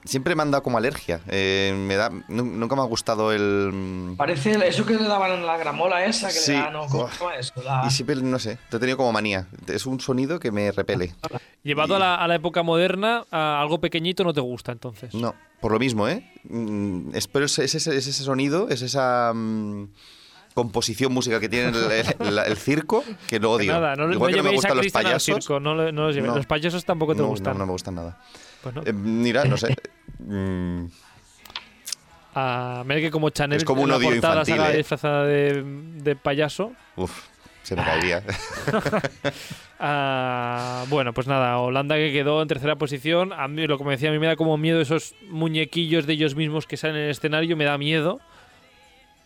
[0.04, 1.22] Siempre me han dado como alergia.
[1.28, 4.16] Eh, me da, nu- nunca me ha gustado el...
[4.18, 6.54] Parece eso que le daban en la gramola esa, que Sí.
[6.54, 6.88] le daban, ¿no?
[6.88, 7.54] ¿cómo se llama eso?
[7.64, 9.48] La- Y siempre, no sé, te he tenido como manía.
[9.68, 11.14] Es un sonido que me repele.
[11.62, 15.14] llevado a la, a la época moderna, a algo pequeñito no te gusta entonces.
[15.14, 16.32] No, por lo mismo, ¿eh?
[16.46, 19.90] Mm, es, pero es, es ese, es ese sonido, es esa mm,
[20.54, 21.76] composición musical que tiene el,
[22.28, 23.72] el- el circo que lo odio.
[23.74, 25.24] Nada, no, no Igual que no me gustan los payasos.
[25.24, 27.58] circo, no, lo- no los payasos tampoco te gustan.
[27.58, 28.20] No, me gustan nada.
[28.62, 28.76] Pues.
[28.86, 29.76] Eh, mira, no sé.
[30.22, 30.88] Mm,
[32.36, 34.78] A ver que como Chanel Es como un odio infantil, ¿eh?
[34.78, 36.74] disfrazada de, de payaso.
[36.98, 37.24] uf,
[37.64, 38.22] se me caería.
[39.82, 43.32] Ah, bueno, pues nada, Holanda que quedó en tercera posición.
[43.32, 46.14] A mí, lo que me decía, a mí me da como miedo esos muñequillos de
[46.14, 48.20] ellos mismos que salen en el escenario, me da miedo.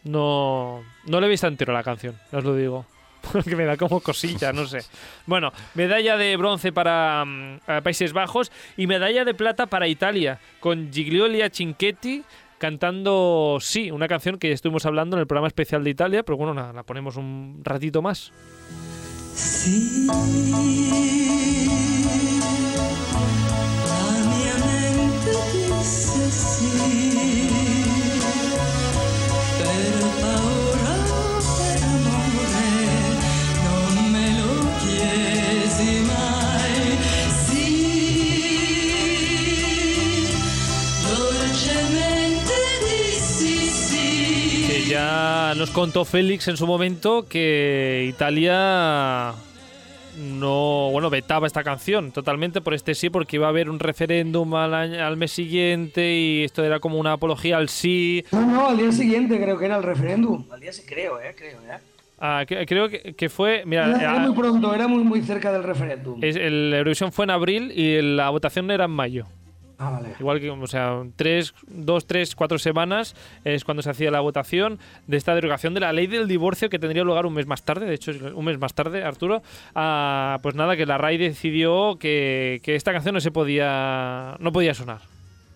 [0.03, 2.85] No, no le he visto entero la canción, os lo digo.
[3.31, 4.79] Porque me da como cosilla, no sé.
[5.25, 10.91] Bueno, medalla de bronce para mm, Países Bajos y medalla de plata para Italia, con
[10.91, 12.23] Gigliolia Cinquetti
[12.57, 16.53] cantando Sí, una canción que estuvimos hablando en el programa especial de Italia, pero bueno,
[16.53, 18.31] nada, la ponemos un ratito más.
[20.05, 20.13] La
[25.83, 27.12] disse sì,
[45.83, 49.33] contó Félix en su momento que Italia
[50.17, 54.53] no, bueno, vetaba esta canción totalmente por este sí, porque iba a haber un referéndum
[54.55, 58.23] al, año- al mes siguiente y esto era como una apología al sí.
[58.31, 60.45] No, no, al día siguiente creo que era el referéndum.
[60.53, 61.77] Al día sí creo, eh, creo, eh.
[62.17, 65.21] Ah, que- creo que, que fue, mira, Era, era ah, muy pronto, era muy, muy
[65.23, 66.17] cerca del referéndum.
[66.23, 69.25] es- el Eurovisión fue en abril y la votación era en mayo.
[69.77, 70.09] Ah, vale.
[70.19, 74.79] Igual que, o sea, tres, dos, tres, cuatro semanas es cuando se hacía la votación
[75.07, 77.85] de esta derogación de la ley del divorcio que tendría lugar un mes más tarde,
[77.85, 79.41] de hecho, un mes más tarde, Arturo.
[79.75, 84.51] Ah, pues nada, que la RAI decidió que, que esta canción no se podía, no
[84.51, 85.01] podía sonar.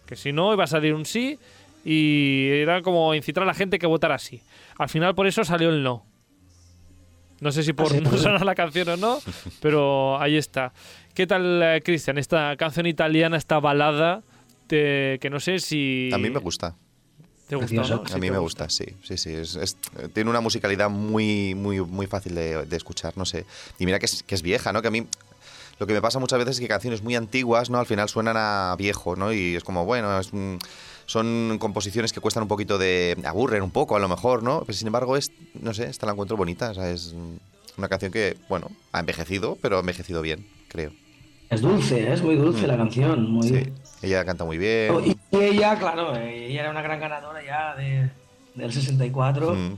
[0.05, 1.37] Que si no iba a salir un sí
[1.85, 4.41] y era como incitar a la gente que votara sí.
[4.77, 6.05] Al final por eso salió el no.
[7.39, 9.19] No sé si por no sonar la canción o no,
[9.61, 10.73] pero ahí está.
[11.13, 14.23] ¿Qué tal, eh, Cristian, esta canción italiana, esta balada,
[14.67, 16.09] te- que no sé si...
[16.13, 16.75] A mí me gusta.
[17.47, 18.03] ¿Te gusta, no?
[18.13, 19.31] A mí me gusta, sí, sí, sí.
[19.33, 19.77] es- es-
[20.13, 23.45] tiene una musicalidad muy, muy, muy fácil de, de escuchar, no sé.
[23.79, 24.81] Y mira que es, que es vieja, ¿no?
[24.81, 25.07] Que a mí
[25.79, 27.79] lo que me pasa muchas veces es que canciones muy antiguas, ¿no?
[27.79, 29.31] Al final suenan a viejo, ¿no?
[29.31, 30.31] Y es como, bueno, es
[31.07, 33.17] son composiciones que cuestan un poquito de...
[33.25, 34.61] aburren un poco a lo mejor, ¿no?
[34.65, 37.15] Pero sin embargo, es, no sé, esta la encuentro bonita, o sea, es
[37.77, 40.91] una canción que, bueno, ha envejecido, pero ha envejecido bien, creo.
[41.49, 43.31] Es dulce, es muy dulce la canción.
[43.31, 43.47] Muy...
[43.47, 43.63] Sí,
[44.01, 44.91] ella canta muy bien.
[44.93, 48.09] Oh, Y y ella, claro, eh, ella era una gran ganadora ya de,
[48.55, 49.77] del 64, Mm,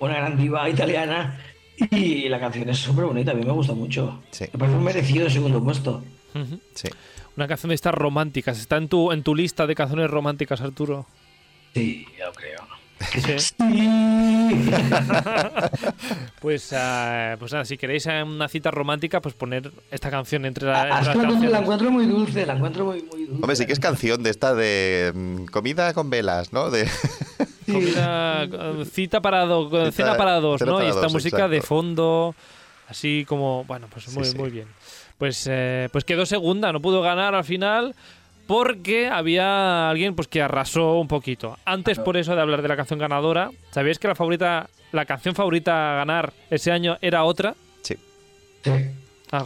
[0.00, 1.40] una gran diva italiana.
[1.90, 4.22] Y la canción es súper bonita, a mí me gusta mucho.
[4.30, 4.44] Sí.
[4.52, 6.02] Me parece un merecido segundo puesto.
[6.74, 6.88] Sí.
[7.36, 8.58] Una canción de estas románticas.
[8.58, 11.06] ¿Está en tu, en tu lista de canciones románticas, Arturo?
[11.74, 12.60] Sí, yo creo.
[13.12, 13.36] Sí.
[14.48, 14.70] Sí.
[16.40, 20.82] Pues, ah, pues nada, si queréis una cita romántica, pues poner esta canción entre, la-
[20.82, 21.06] Ah, entre las
[21.50, 23.34] la, encuentro- muy dulce, la encuentro muy, muy dulce.
[23.42, 26.70] Hombre, sí que es canción de esta de mm, comida con velas, ¿no?
[26.70, 26.88] De...
[27.72, 28.46] Comida,
[28.90, 30.76] cita para dos, Cita- cena para dos, cena ¿no?
[30.78, 32.34] para y esta dos, música de fondo,
[32.88, 34.36] así como, bueno, pues muy, sí.
[34.36, 34.68] muy bien.
[35.18, 37.94] Pues, eh, pues quedó segunda, no pudo ganar al final
[38.46, 41.58] porque había alguien pues que arrasó un poquito.
[41.64, 45.34] Antes, por eso de hablar de la canción ganadora, ¿sabíais que la favorita, la canción
[45.34, 47.54] favorita a ganar ese año era otra?
[47.82, 47.96] Sí.
[48.62, 48.70] Sí.
[49.32, 49.42] Ah,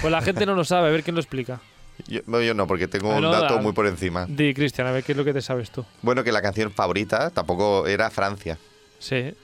[0.00, 1.60] pues la gente no lo sabe, a ver quién lo explica.
[2.08, 4.26] Yo, no, yo no, porque tengo Bueno, un dato da- muy por encima.
[4.28, 5.84] Di, Cristian, a ver qué es lo que te sabes tú.
[6.02, 8.58] Bueno, que la canción favorita tampoco era Francia.
[8.98, 9.34] Sí.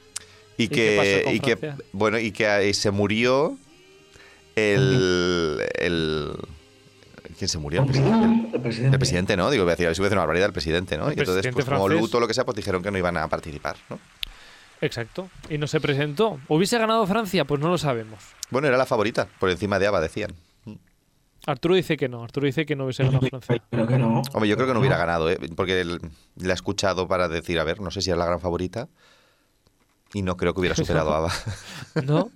[0.56, 3.56] Y que, pasó con y que bueno, y que se murió
[4.56, 6.32] el, el
[7.38, 7.80] ¿quién se murió?
[7.80, 8.50] El presidente.
[8.56, 8.94] El presidente.
[8.94, 9.50] El presidente, ¿no?
[9.50, 11.08] Digo, voy a decir, a ver si voy a decir una barbaridad, el presidente, ¿no?
[11.08, 13.16] El y entonces, pues como luto o lo que sea, pues dijeron que no iban
[13.16, 13.98] a participar, ¿no?
[14.82, 15.30] Exacto.
[15.48, 16.40] Y no se presentó.
[16.48, 17.44] ¿Hubiese ganado Francia?
[17.44, 18.18] Pues no lo sabemos.
[18.50, 20.32] Bueno, era la favorita, por encima de Ava, decían.
[21.46, 22.22] Arturo dice que no.
[22.22, 23.62] Arturo dice que no hubiese ganado Francia.
[23.70, 24.22] Creo que no.
[24.32, 25.38] Hombre, yo creo que no hubiera ganado, ¿eh?
[25.56, 25.84] porque
[26.36, 28.88] la he escuchado para decir, a ver, no sé si es la gran favorita.
[30.12, 31.32] Y no creo que hubiera superado a Ava.
[32.04, 32.30] ¿No?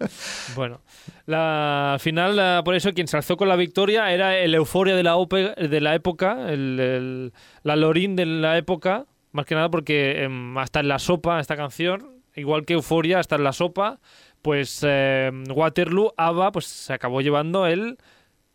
[0.54, 0.80] Bueno.
[1.26, 4.94] La al final, la- por eso, quien se alzó con la victoria era el euforia
[4.94, 7.32] de la, ope- de la época, el, el-
[7.64, 9.06] la Lorín de la época.
[9.32, 13.34] Más que nada porque em, hasta en la sopa, esta canción, igual que Euforia, hasta
[13.34, 13.98] en la sopa,
[14.42, 17.98] pues em, Waterloo, ABBA, pues se acabó llevando el...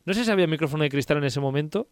[0.09, 1.87] No sé si había micrófono de cristal en ese momento.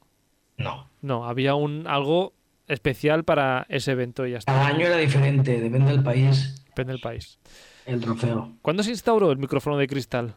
[0.57, 0.89] No.
[1.03, 2.33] No, había un algo
[2.67, 4.51] especial para ese evento y ya está.
[4.53, 7.37] Cada año era diferente, depende del país, Depende del país.
[7.85, 8.53] el trofeo.
[8.63, 10.33] ¿Cuándo se instauró el micrófono de cristal?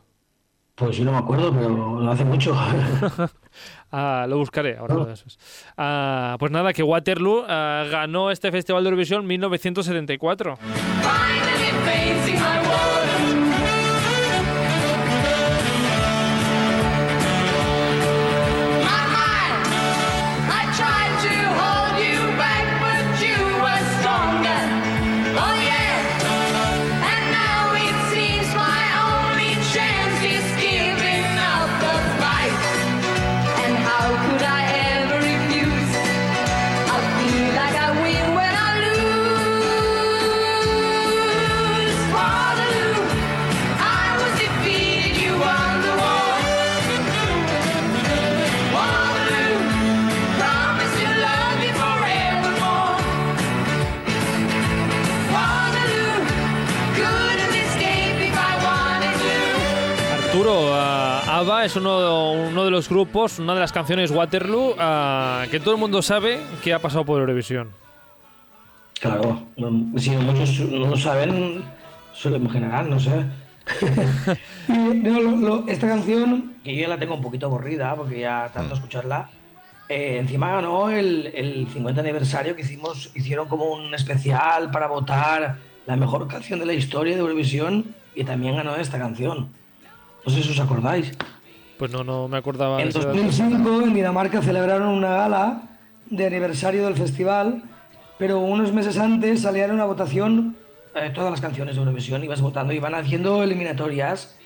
[0.75, 2.55] Pues yo no me acuerdo, pero lo hace mucho.
[3.93, 4.95] Ah, lo buscaré ahora.
[4.95, 5.38] lo de esos.
[5.77, 10.59] Ah, pues nada, que Waterloo ah, ganó este Festival de Eurovisión en 1974.
[61.40, 65.72] ABBA es uno, uno de los grupos, una de las canciones Waterloo, ah, que todo
[65.74, 67.70] el mundo sabe que ha pasado por Eurovisión.
[69.00, 71.64] Claro, no- si muchos no lo saben,
[72.12, 73.24] solo imaginarán, no sé.
[74.68, 78.50] No, lo- lo- esta canción, que yo ya la tengo un poquito aburrida, porque ya
[78.53, 79.31] tanto escucharla,
[79.88, 85.57] eh, encima ganó el, el 50 aniversario que hicimos, hicieron como un especial para votar
[85.87, 89.48] la mejor canción de la historia de Eurovisión y también ganó esta canción.
[90.27, 91.13] No sé si os acordáis.
[91.79, 93.11] Pues no, no me acordaba En ese dato.
[93.17, 95.63] 2005 en Dinamarca celebraron una gala
[96.11, 97.63] de aniversario del festival,
[98.19, 100.57] pero unos meses antes salía una votación,
[100.95, 104.37] eh, todas las canciones de Eurovisión, ibas votando, iban haciendo eliminatorias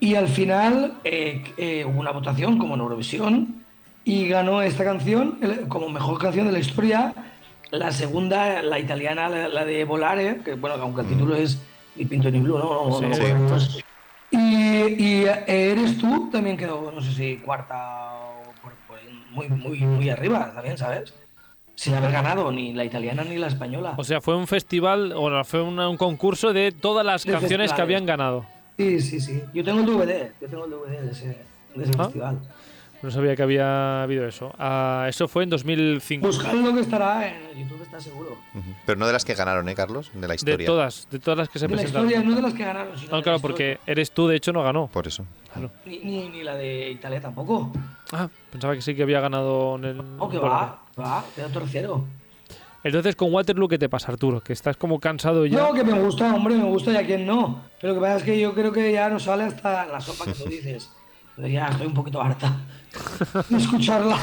[0.00, 3.64] y al final eh, eh, hubo una votación como en Eurovisión
[4.04, 7.14] y ganó esta canción como mejor canción de la historia.
[7.70, 11.60] La segunda, la italiana, la, la de Volare, que bueno, aunque el título es
[11.96, 12.90] Ni Pinto ni Blue, ¿no?
[12.90, 13.22] no, no- Sí.
[13.32, 13.88] no-
[14.30, 19.24] y, y, eh, eres tú, también quedó, no sé si cuarta o por- por ahí,
[19.30, 21.14] muy, muy, muy arriba también, ¿sabes?
[21.74, 23.94] Sin haber ganado ni la italiana ni la española.
[23.96, 27.72] O sea, fue un festival, o fue una- un concurso de todas las De canciones
[27.72, 28.44] que habían ganado.
[28.76, 29.42] Sí, sí, sí.
[29.54, 31.26] Yo tengo el DVD, yo tengo el DVD de ese,
[31.74, 32.04] de ese Ah.
[32.04, 32.38] festival.
[33.00, 34.52] No sabía que había habido eso.
[34.58, 36.26] Ah, eso fue en 2005.
[36.26, 38.36] Buscadlo que estará en YouTube, está seguro.
[38.86, 40.10] Pero no de las que ganaron, ¿eh, Carlos?
[40.14, 40.66] De la De historia.
[40.66, 42.08] todas, de todas las que se De la presentaron.
[42.10, 44.34] historia, no de las que ganaron, sino No, de claro, la porque eres tú, de
[44.36, 44.88] hecho, no ganó.
[44.88, 45.24] Por eso.
[45.52, 45.70] Claro.
[45.86, 47.72] Ni, ni, ni la de Italia tampoco.
[48.12, 50.02] Ah, pensaba que sí que había ganado en el.
[50.18, 52.04] Oh, que va, va, quedó tercero.
[52.82, 54.40] Entonces, con Waterloo, ¿qué te pasa, Arturo?
[54.40, 55.58] Que estás como cansado ya.
[55.58, 57.62] No, que me gusta, hombre, me gusta y a quien no.
[57.80, 60.24] Pero lo que pasa es que yo creo que ya no sale hasta la sopa
[60.24, 60.90] que tú dices.
[61.38, 62.52] Pero ya estoy un poquito harta
[63.48, 64.18] de escucharla.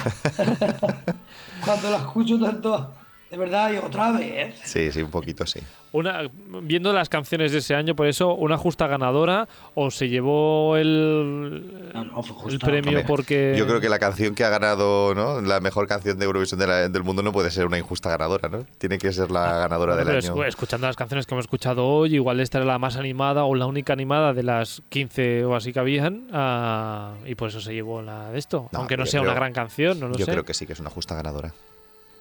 [1.64, 2.94] Cuando la escucho tanto,
[3.36, 4.56] de verdad, y otra vez.
[4.64, 5.60] Sí, sí, un poquito sí.
[5.92, 6.30] Una,
[6.62, 11.92] viendo las canciones de ese año, por eso, una justa ganadora, o se llevó el,
[11.94, 13.56] No, no, fue el premio Hombre, porque.
[13.58, 15.40] Yo creo que la canción que ha ganado, ¿no?
[15.42, 18.50] La mejor canción de Eurovisión de la- del mundo no puede ser una injusta ganadora,
[18.50, 18.66] ¿no?
[18.78, 20.36] Tiene que ser la ganadora del Pero año.
[20.36, 23.56] escu- escuchando las canciones que hemos escuchado hoy, igual esta era la más animada o
[23.56, 27.74] la única animada de las 15 o así que habían, ah, y por eso se
[27.74, 28.70] llevó la de esto.
[28.72, 30.32] No, Aunque no yo sea creo- una gran canción, no lo Yo sé.
[30.32, 31.54] creo que sí que es una justa ganadora.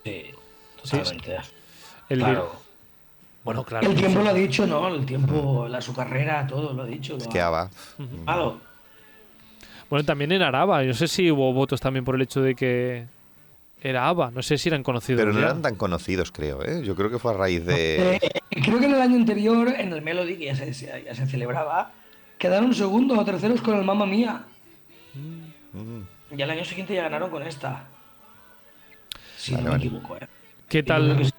[0.05, 0.27] Sí,
[0.85, 0.97] Sí.
[2.11, 2.53] El- Claro.
[3.45, 3.91] Bueno, claro.
[3.91, 4.89] El tiempo lo ha dicho, ¿no?
[4.89, 7.17] El tiempo, la, su carrera, todo lo ha dicho.
[7.19, 7.69] Es que Ava.
[8.25, 8.59] Claro.
[9.91, 10.83] Bueno, también en Araba.
[10.83, 13.05] Yo no sé si hubo votos también por el hecho de que
[13.83, 14.31] era ABBA.
[14.31, 15.21] No sé si eran conocidos.
[15.21, 15.47] Pero no ya.
[15.47, 16.83] eran tan conocidos, creo, ¿eh?
[16.85, 18.17] Yo creo que fue a raíz de.
[18.17, 18.21] Eh,
[18.63, 20.73] creo que en el año anterior, en el Melody, que ya se,
[21.05, 21.93] ya se celebraba,
[22.39, 24.43] quedaron segundos o terceros con el Mamma Mía.
[25.13, 26.35] Mm.
[26.37, 27.85] Y al año siguiente ya ganaron con esta.
[29.37, 29.87] Si Vale, no me vale.
[29.87, 30.27] equivoco, ¿eh?
[30.69, 31.17] ¿Qué tal?
[31.17, 31.31] que sí.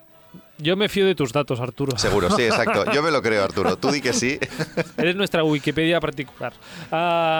[0.57, 1.97] Yo me fío de tus datos, Arturo.
[1.97, 2.89] Seguro, sí, exacto.
[2.93, 3.77] Yo me lo creo, Arturo.
[3.77, 4.39] Tú di que sí.
[4.97, 6.53] Eres nuestra Wikipedia particular.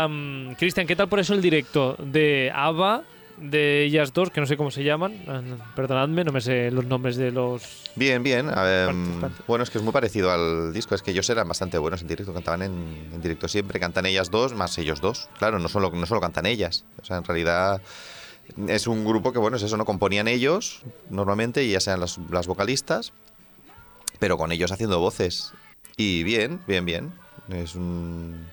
[0.09, 3.03] Mm, Cristian, ¿qué tal por eso el directo de ABBA,
[3.37, 5.13] de ellas dos, que no sé cómo se llaman?
[5.75, 7.83] Perdonadme, no me sé los nombres de los...
[7.95, 8.47] Bien, bien.
[9.47, 10.93] Bueno, es que es muy parecido al disco.
[10.93, 12.33] Es que ellos eran bastante buenos en directo.
[12.33, 13.79] Cantaban en, en directo siempre.
[13.79, 15.29] Cantan ellas dos más ellos dos.
[15.37, 16.83] Claro, no solo, no solo cantan ellas.
[17.01, 17.81] O sea, en realidad
[18.67, 19.85] es un grupo que, bueno, es eso, ¿no?
[19.85, 23.13] Componían ellos normalmente, ya sean las, las vocalistas,
[24.19, 25.51] pero con ellos haciendo voces.
[25.97, 27.13] Y bien, bien, bien.
[27.49, 28.45] Es un,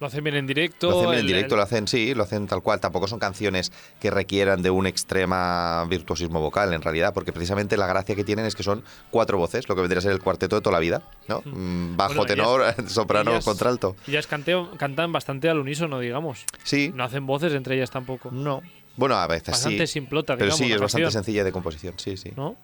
[0.00, 0.90] Lo hacen bien en directo.
[0.90, 2.78] lo hacen bien en directo, el- lo hacen, sí, lo hacen tal cual.
[2.80, 7.86] Tampoco son canciones que requieran de un extrema virtuosismo vocal, en realidad, porque precisamente la
[7.86, 10.56] gracia que tienen es que son cuatro voces, lo que vendría a ser el cuarteto
[10.56, 11.42] de toda la vida, ¿no?
[11.44, 13.96] Mm, Bajo, Bueno, tenor, soprano, ellas- contralto.
[14.06, 16.44] Ellas canteo- cantan bastante al unísono, digamos.
[16.64, 18.30] Sí, No hacen voces entre ellas tampoco.
[18.30, 18.62] no.
[18.98, 19.94] Bueno, a veces Bastante sí.
[19.94, 20.58] simplota, Pero digamos.
[20.58, 22.32] sí, es bastante canción, sencilla de composición, sí, sí.
[22.36, 22.54] ¿No?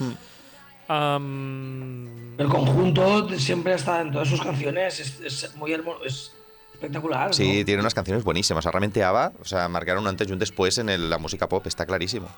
[0.00, 0.12] Hmm.
[0.88, 6.32] Am, El conjunto siempre está en todas sus canciones, es, es muy hermoso, es
[6.72, 7.28] espectacular.
[7.28, 7.32] ¿no?
[7.32, 8.60] Sí, tiene unas canciones buenísimas.
[8.60, 11.18] O sea, realmente ABBA, o sea, marcaron un antes y un después en el- la
[11.18, 12.28] música pop, está clarísimo.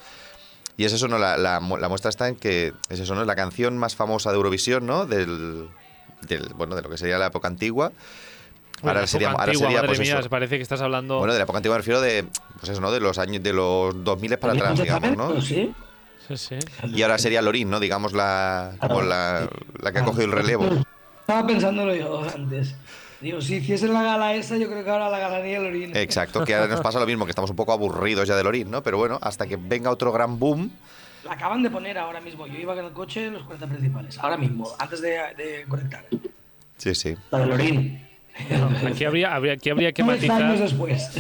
[0.77, 1.19] Y es eso, ¿no?
[1.19, 3.23] La, la la muestra está en que es eso, ¿no?
[3.23, 5.07] Es la canción más famosa de Eurovisión, ¿no?
[5.07, 5.69] Del,
[6.29, 7.93] del- bueno, de lo que sería la época antigua.
[8.83, 10.29] Bueno, ahora sería, ahora sería madre pues mía, eso.
[10.29, 11.19] parece que estás hablando...
[11.19, 12.25] Bueno, de la época antigua me refiero de,
[12.61, 12.91] pues eso, ¿no?
[12.93, 15.41] De los años, de los 2000 para atrás, digamos, ¿no?
[15.41, 15.73] Sí.
[16.29, 16.57] Sí, sí.
[16.93, 17.79] Y ahora sería Lorín, ¿no?
[17.79, 19.49] Digamos la, como la,
[19.81, 20.67] la que ha cogido el relevo.
[21.21, 22.75] Estaba pensándolo yo antes.
[23.21, 25.97] Digo, si hiciesen la gala esa, yo creo que ahora la ganaría Lorín.
[25.97, 28.71] Exacto, que ahora nos pasa lo mismo, que estamos un poco aburridos ya de Lorín,
[28.71, 28.83] ¿no?
[28.83, 30.71] Pero bueno, hasta que venga otro gran boom,
[31.25, 32.47] La acaban de poner ahora mismo.
[32.47, 34.19] Yo iba en el coche en los 40 principales.
[34.19, 36.05] Ahora mismo, antes de, de conectar.
[36.77, 37.17] sí, sí.
[37.31, 38.06] La de Lorín.
[38.87, 40.59] Aquí habría, habría- aquí habría que Diez años matizar...
[40.59, 41.11] después.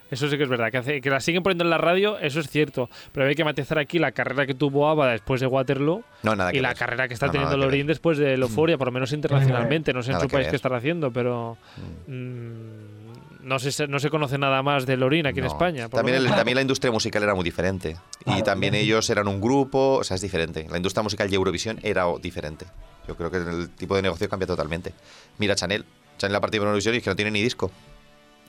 [0.10, 2.38] Eso sí que es verdad, que, hace- que la siguen poniendo en la radio, eso
[2.40, 2.88] es cierto.
[3.12, 6.52] Pero hay que matizar aquí la carrera que tuvo ABBA después de Waterloo No, nada
[6.52, 6.76] que y la ver.
[6.76, 7.86] carrera que está No, teniendo ver.
[7.86, 9.92] después de Euforia, por lo menos internacionalmente.
[9.92, 10.50] No sé en su país ver.
[10.50, 11.56] qué estará haciendo, pero
[12.06, 15.46] mm, no, se, no se conoce nada más de Lorín aquí en.
[15.46, 15.88] España.
[15.88, 17.96] También, el- también la industria musical era muy diferente.
[18.26, 20.66] Y también ellos eran un grupo, o sea, es diferente.
[20.70, 22.64] La industria musical y Eurovisión era diferente.
[23.08, 24.94] Yo creo que el tipo de negocio cambia totalmente.
[25.38, 25.84] Mira Chanel.
[26.18, 27.70] Chanel ha partido de Eurovisión y es que no tiene ni disco.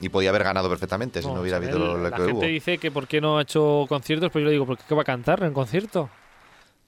[0.00, 2.28] Y podía haber ganado perfectamente si no, hubiera habido lo, lo La que hubo.
[2.32, 4.94] gente dice que por qué no ha hecho conciertos, pues yo le digo, ¿por qué
[4.94, 6.10] va a cantar en concierto?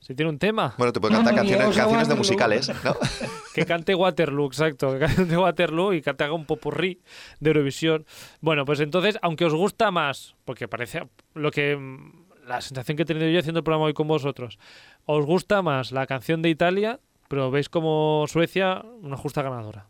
[0.00, 0.74] Si tiene un tema.
[0.78, 2.16] Bueno, te puede cantar canciones, canciones de Waterloo.
[2.18, 2.94] musicales, ¿no?
[3.54, 4.92] Que cante Waterloo, exacto.
[4.98, 7.00] Que cante Waterloo y que te haga un popurrí
[7.40, 8.06] de Eurovisión.
[8.40, 11.76] Bueno, pues entonces, aunque os gusta más, porque parece lo que.
[11.76, 14.58] mm, La sensación que he tenido yo haciendo el programa hoy con vosotros,
[15.06, 19.86] os gusta más la canción de Italia, pero veis como Suecia una justa ganadora.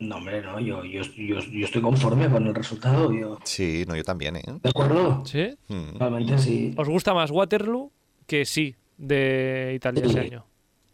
[0.00, 3.12] No, hombre, no, yo, yo, yo, yo estoy conforme con el resultado.
[3.12, 4.42] Yo, Sí, no, yo también, ¿eh?
[4.62, 5.24] ¿De acuerdo?
[5.24, 5.56] ¿Sí?
[5.68, 5.98] Mm.
[5.98, 6.74] Realmente sí.
[6.76, 7.92] ¿Os gusta más Waterloo
[8.26, 10.46] que sí de Italia ese año?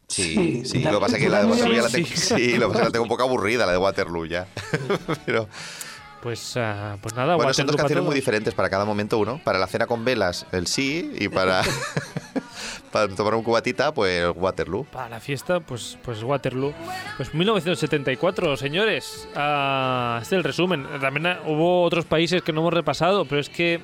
[0.08, 2.16] Sí, Sí, lo que pasa es que la de Waterloo ya la tengo, sí.
[2.16, 4.46] sí, lo que pasa es que la tengo un poco aburrida, la de Waterloo ya.
[5.26, 5.48] Pero
[6.22, 9.40] Pues, ah, pues nada, bueno, son dos canciones muy diferentes para cada momento uno.
[9.42, 11.62] Para la cena con velas, el sí, y para,
[12.92, 14.84] para tomar un cubatita, pues Waterloo.
[14.84, 16.74] Para la fiesta, pues, pues Waterloo.
[17.16, 19.28] Pues 1974, señores.
[19.34, 20.86] Ah, este es el resumen.
[21.00, 23.80] También hubo otros países que no hemos repasado, pero es que.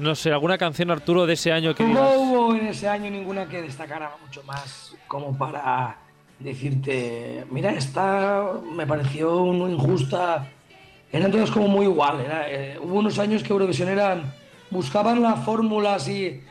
[0.00, 2.12] No sé, alguna canción, Arturo, de ese año que No digas.
[2.16, 5.98] hubo en ese año ninguna que destacara mucho más como para
[6.38, 10.48] decirte, mira, esta me pareció injusta.
[11.10, 12.20] Eran todas como muy igual.
[12.20, 14.32] era, eh, hubo unos años que Eurovisión eran,
[14.70, 16.42] buscaban la fórmula así.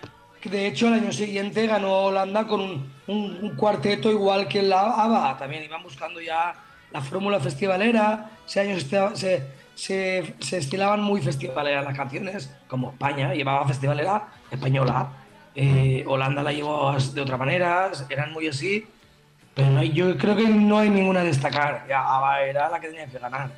[0.43, 5.38] De hecho, el año siguiente ganó Holanda con un, un- cuarteto igual que la ABBA.
[5.38, 6.53] También iban buscando ya
[6.91, 8.31] la fórmula festivalera.
[8.47, 8.75] Ese año
[9.75, 15.09] se, estilaban muy festivaleras las canciones, como España llevaba festivalera española.
[15.55, 18.85] eh, Holanda la llevó de otra manera, eran muy así.
[19.57, 21.85] Pero no hay- yo creo que no hay ninguna a destacar.
[21.91, 23.49] ABBA era la que tenía que ganar.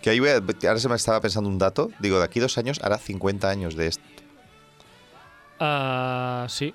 [0.00, 0.36] Que ahí voy a-
[0.68, 1.90] ahora se me estaba pensando un dato.
[1.98, 4.04] Digo, de aquí dos años hará 50 años de esto.
[5.58, 6.74] Ah, sí.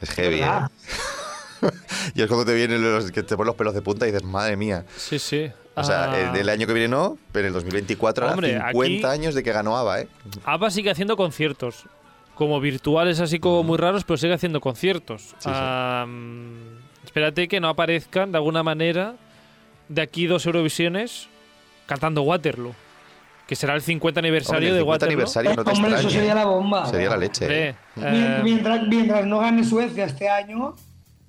[0.00, 0.40] Es heavy, ¿eh?
[0.40, 0.70] ¿Verdad?
[2.14, 4.26] Y es cuando te vienen los, que te ponen los pelos de punta y dices,
[4.26, 4.84] madre mía.
[4.96, 5.50] Sí, sí.
[5.74, 8.52] O sea, Ah, el, el año que viene no, pero en el 2024 hará Hombre,
[8.72, 10.08] 50 aquí- años de que ganó ABBA, ¿eh?
[10.44, 11.84] ABBA sigue haciendo conciertos.
[12.34, 15.22] Como virtuales, así como muy raros, pero sigue haciendo conciertos.
[15.22, 15.50] Sí, sí.
[15.52, 16.78] Ah, mm,
[17.16, 19.14] espérate que no aparezcan de alguna manera
[19.88, 21.28] de aquí dos Eurovisiones
[21.86, 22.74] cantando Waterloo.
[23.46, 25.12] Que será el 50 aniversario Hombre, el de 50 Waterloo.
[25.14, 26.86] aniversario no te Hombre, eso sería la bomba.
[26.86, 27.46] Sería la leche.
[27.46, 27.68] ¿eh?
[27.70, 30.74] eh, Mien- Mientras, mientras no gane Suecia este año,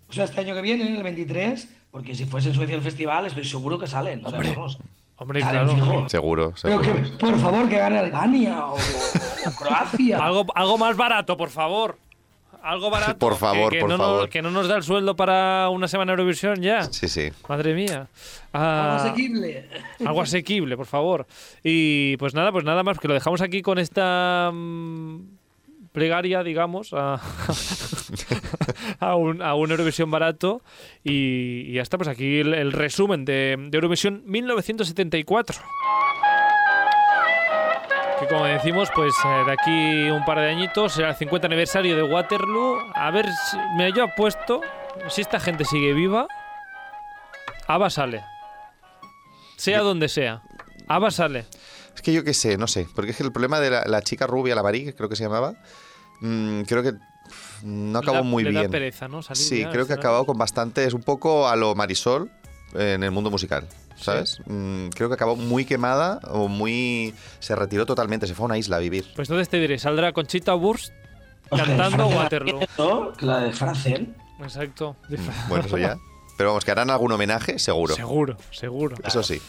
[0.10, 3.46] o sea, este año que viene, el 23, porque si fuese Suecia el festival, estoy
[3.46, 4.26] seguro que salen.
[4.26, 4.80] O sea, vamos,
[5.16, 5.76] hombre, salen claro.
[5.86, 6.10] fijo.
[6.10, 7.02] Seguro, Pero seguro.
[7.04, 10.18] que, por favor, que gane Albania o, o Croacia.
[10.22, 11.98] Algo, algo más barato, por favor.
[12.64, 13.18] Algo barato.
[13.20, 14.30] Por favor, que, que por no nos- favor.
[14.30, 16.84] que no nos da el sueldo para una semana de Eurovisión ya.
[16.84, 17.30] Sí, sí.
[17.48, 18.08] Madre mía.
[18.52, 19.70] Algo Ah, asequible.
[20.06, 21.28] algo asequible, por favor.
[21.64, 25.20] Y pues nada, pues nada más, que lo dejamos aquí con esta mm,
[25.92, 27.22] plegaria, digamos, a,
[29.00, 30.62] a, un, a un Eurovisión barato.
[31.04, 35.58] Y, y ya está, pues aquí el, el resumen de, de Eurovisión 1974.
[38.28, 41.96] Que como decimos, pues eh, de aquí un par de añitos será el 50 aniversario
[41.96, 42.78] de Waterloo.
[42.94, 44.62] A ver, si, me yo apuesto,
[45.10, 46.28] si esta gente sigue viva,
[47.68, 48.24] ABBA sale.
[49.58, 50.42] Sea donde sea.
[50.88, 51.46] ABBA sale.
[51.96, 52.88] Es que yo qué sé, no sé.
[52.96, 55.24] Porque es que el problema de la, la chica rubia, la Marí, creo que se
[55.24, 55.54] llamaba,
[56.22, 58.72] mm, creo que pff, no acabó Le da- muy le da bien.
[58.72, 59.22] pereza, ¿no?
[59.22, 60.84] Salir Sí, ya, creo que ha acabado con bastante.
[60.86, 62.30] Es un poco a lo Marisol
[62.76, 63.68] en el mundo musical,
[64.00, 64.40] ¿sabes?
[64.46, 67.14] Mm, creo que acabó muy quemada o muy.
[67.40, 69.06] Se retiró totalmente, se fue a una isla a vivir.
[69.16, 70.94] Pues entonces te diré, saldrá Conchita Wurst
[71.50, 72.60] cantando Waterloo.
[73.22, 74.16] La de Francen.
[74.42, 74.96] Exacto.
[75.10, 75.98] Mm, Bueno, eso ya.
[76.38, 77.96] Pero vamos, que harán algún homenaje, seguro.
[77.96, 78.96] Seguro, seguro.
[79.04, 79.42] Eso sí.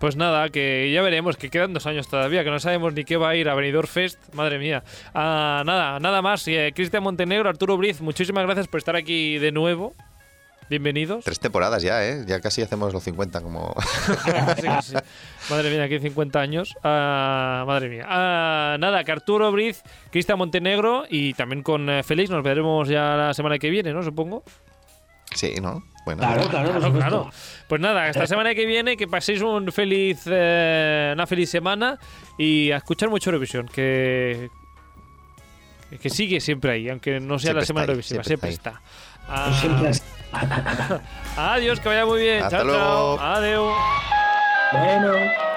[0.00, 3.18] Pues nada, que ya veremos, que quedan dos años todavía, que no sabemos ni qué
[3.18, 4.82] va a ir a Benidorm Fest, madre mía.
[5.14, 6.48] Ah, nada, nada más.
[6.48, 9.94] Eh, Cristian Montenegro, Arturo Briz, muchísimas gracias por estar aquí de nuevo.
[10.70, 11.24] Bienvenidos.
[11.24, 12.22] Tres temporadas ya, ¿eh?
[12.28, 13.74] Ya casi hacemos los 50 como...
[14.56, 14.94] Sí, sí.
[15.50, 16.76] Madre mía, aquí 50 años.
[16.84, 18.06] Ah, madre mía.
[18.08, 23.16] Ah, nada, que Arturo Briz, Cristian Montenegro y también con eh, Félix nos veremos ya
[23.16, 24.04] la semana que viene, ¿no?
[24.04, 24.44] Supongo.
[25.34, 25.82] Sí, ¿no?
[26.04, 27.30] Bueno, Claro, claro, Claro.
[27.66, 31.98] Pues nada, hasta la semana que viene, que paséis un feliz, eh, una feliz semana
[32.38, 34.48] y a escuchar mucho Eurovisión, que,
[36.00, 38.70] que sigue siempre ahí, aunque no sea Siempre la semana ahí, Eurovisiva, siempre siempre está
[38.70, 38.82] está.
[39.26, 40.19] Ah.
[41.36, 42.44] adiós, que vaya muy bien.
[42.44, 43.16] Hasta chao, luego.
[43.16, 43.20] chao.
[43.20, 43.74] Adiós.
[44.72, 45.49] Bueno.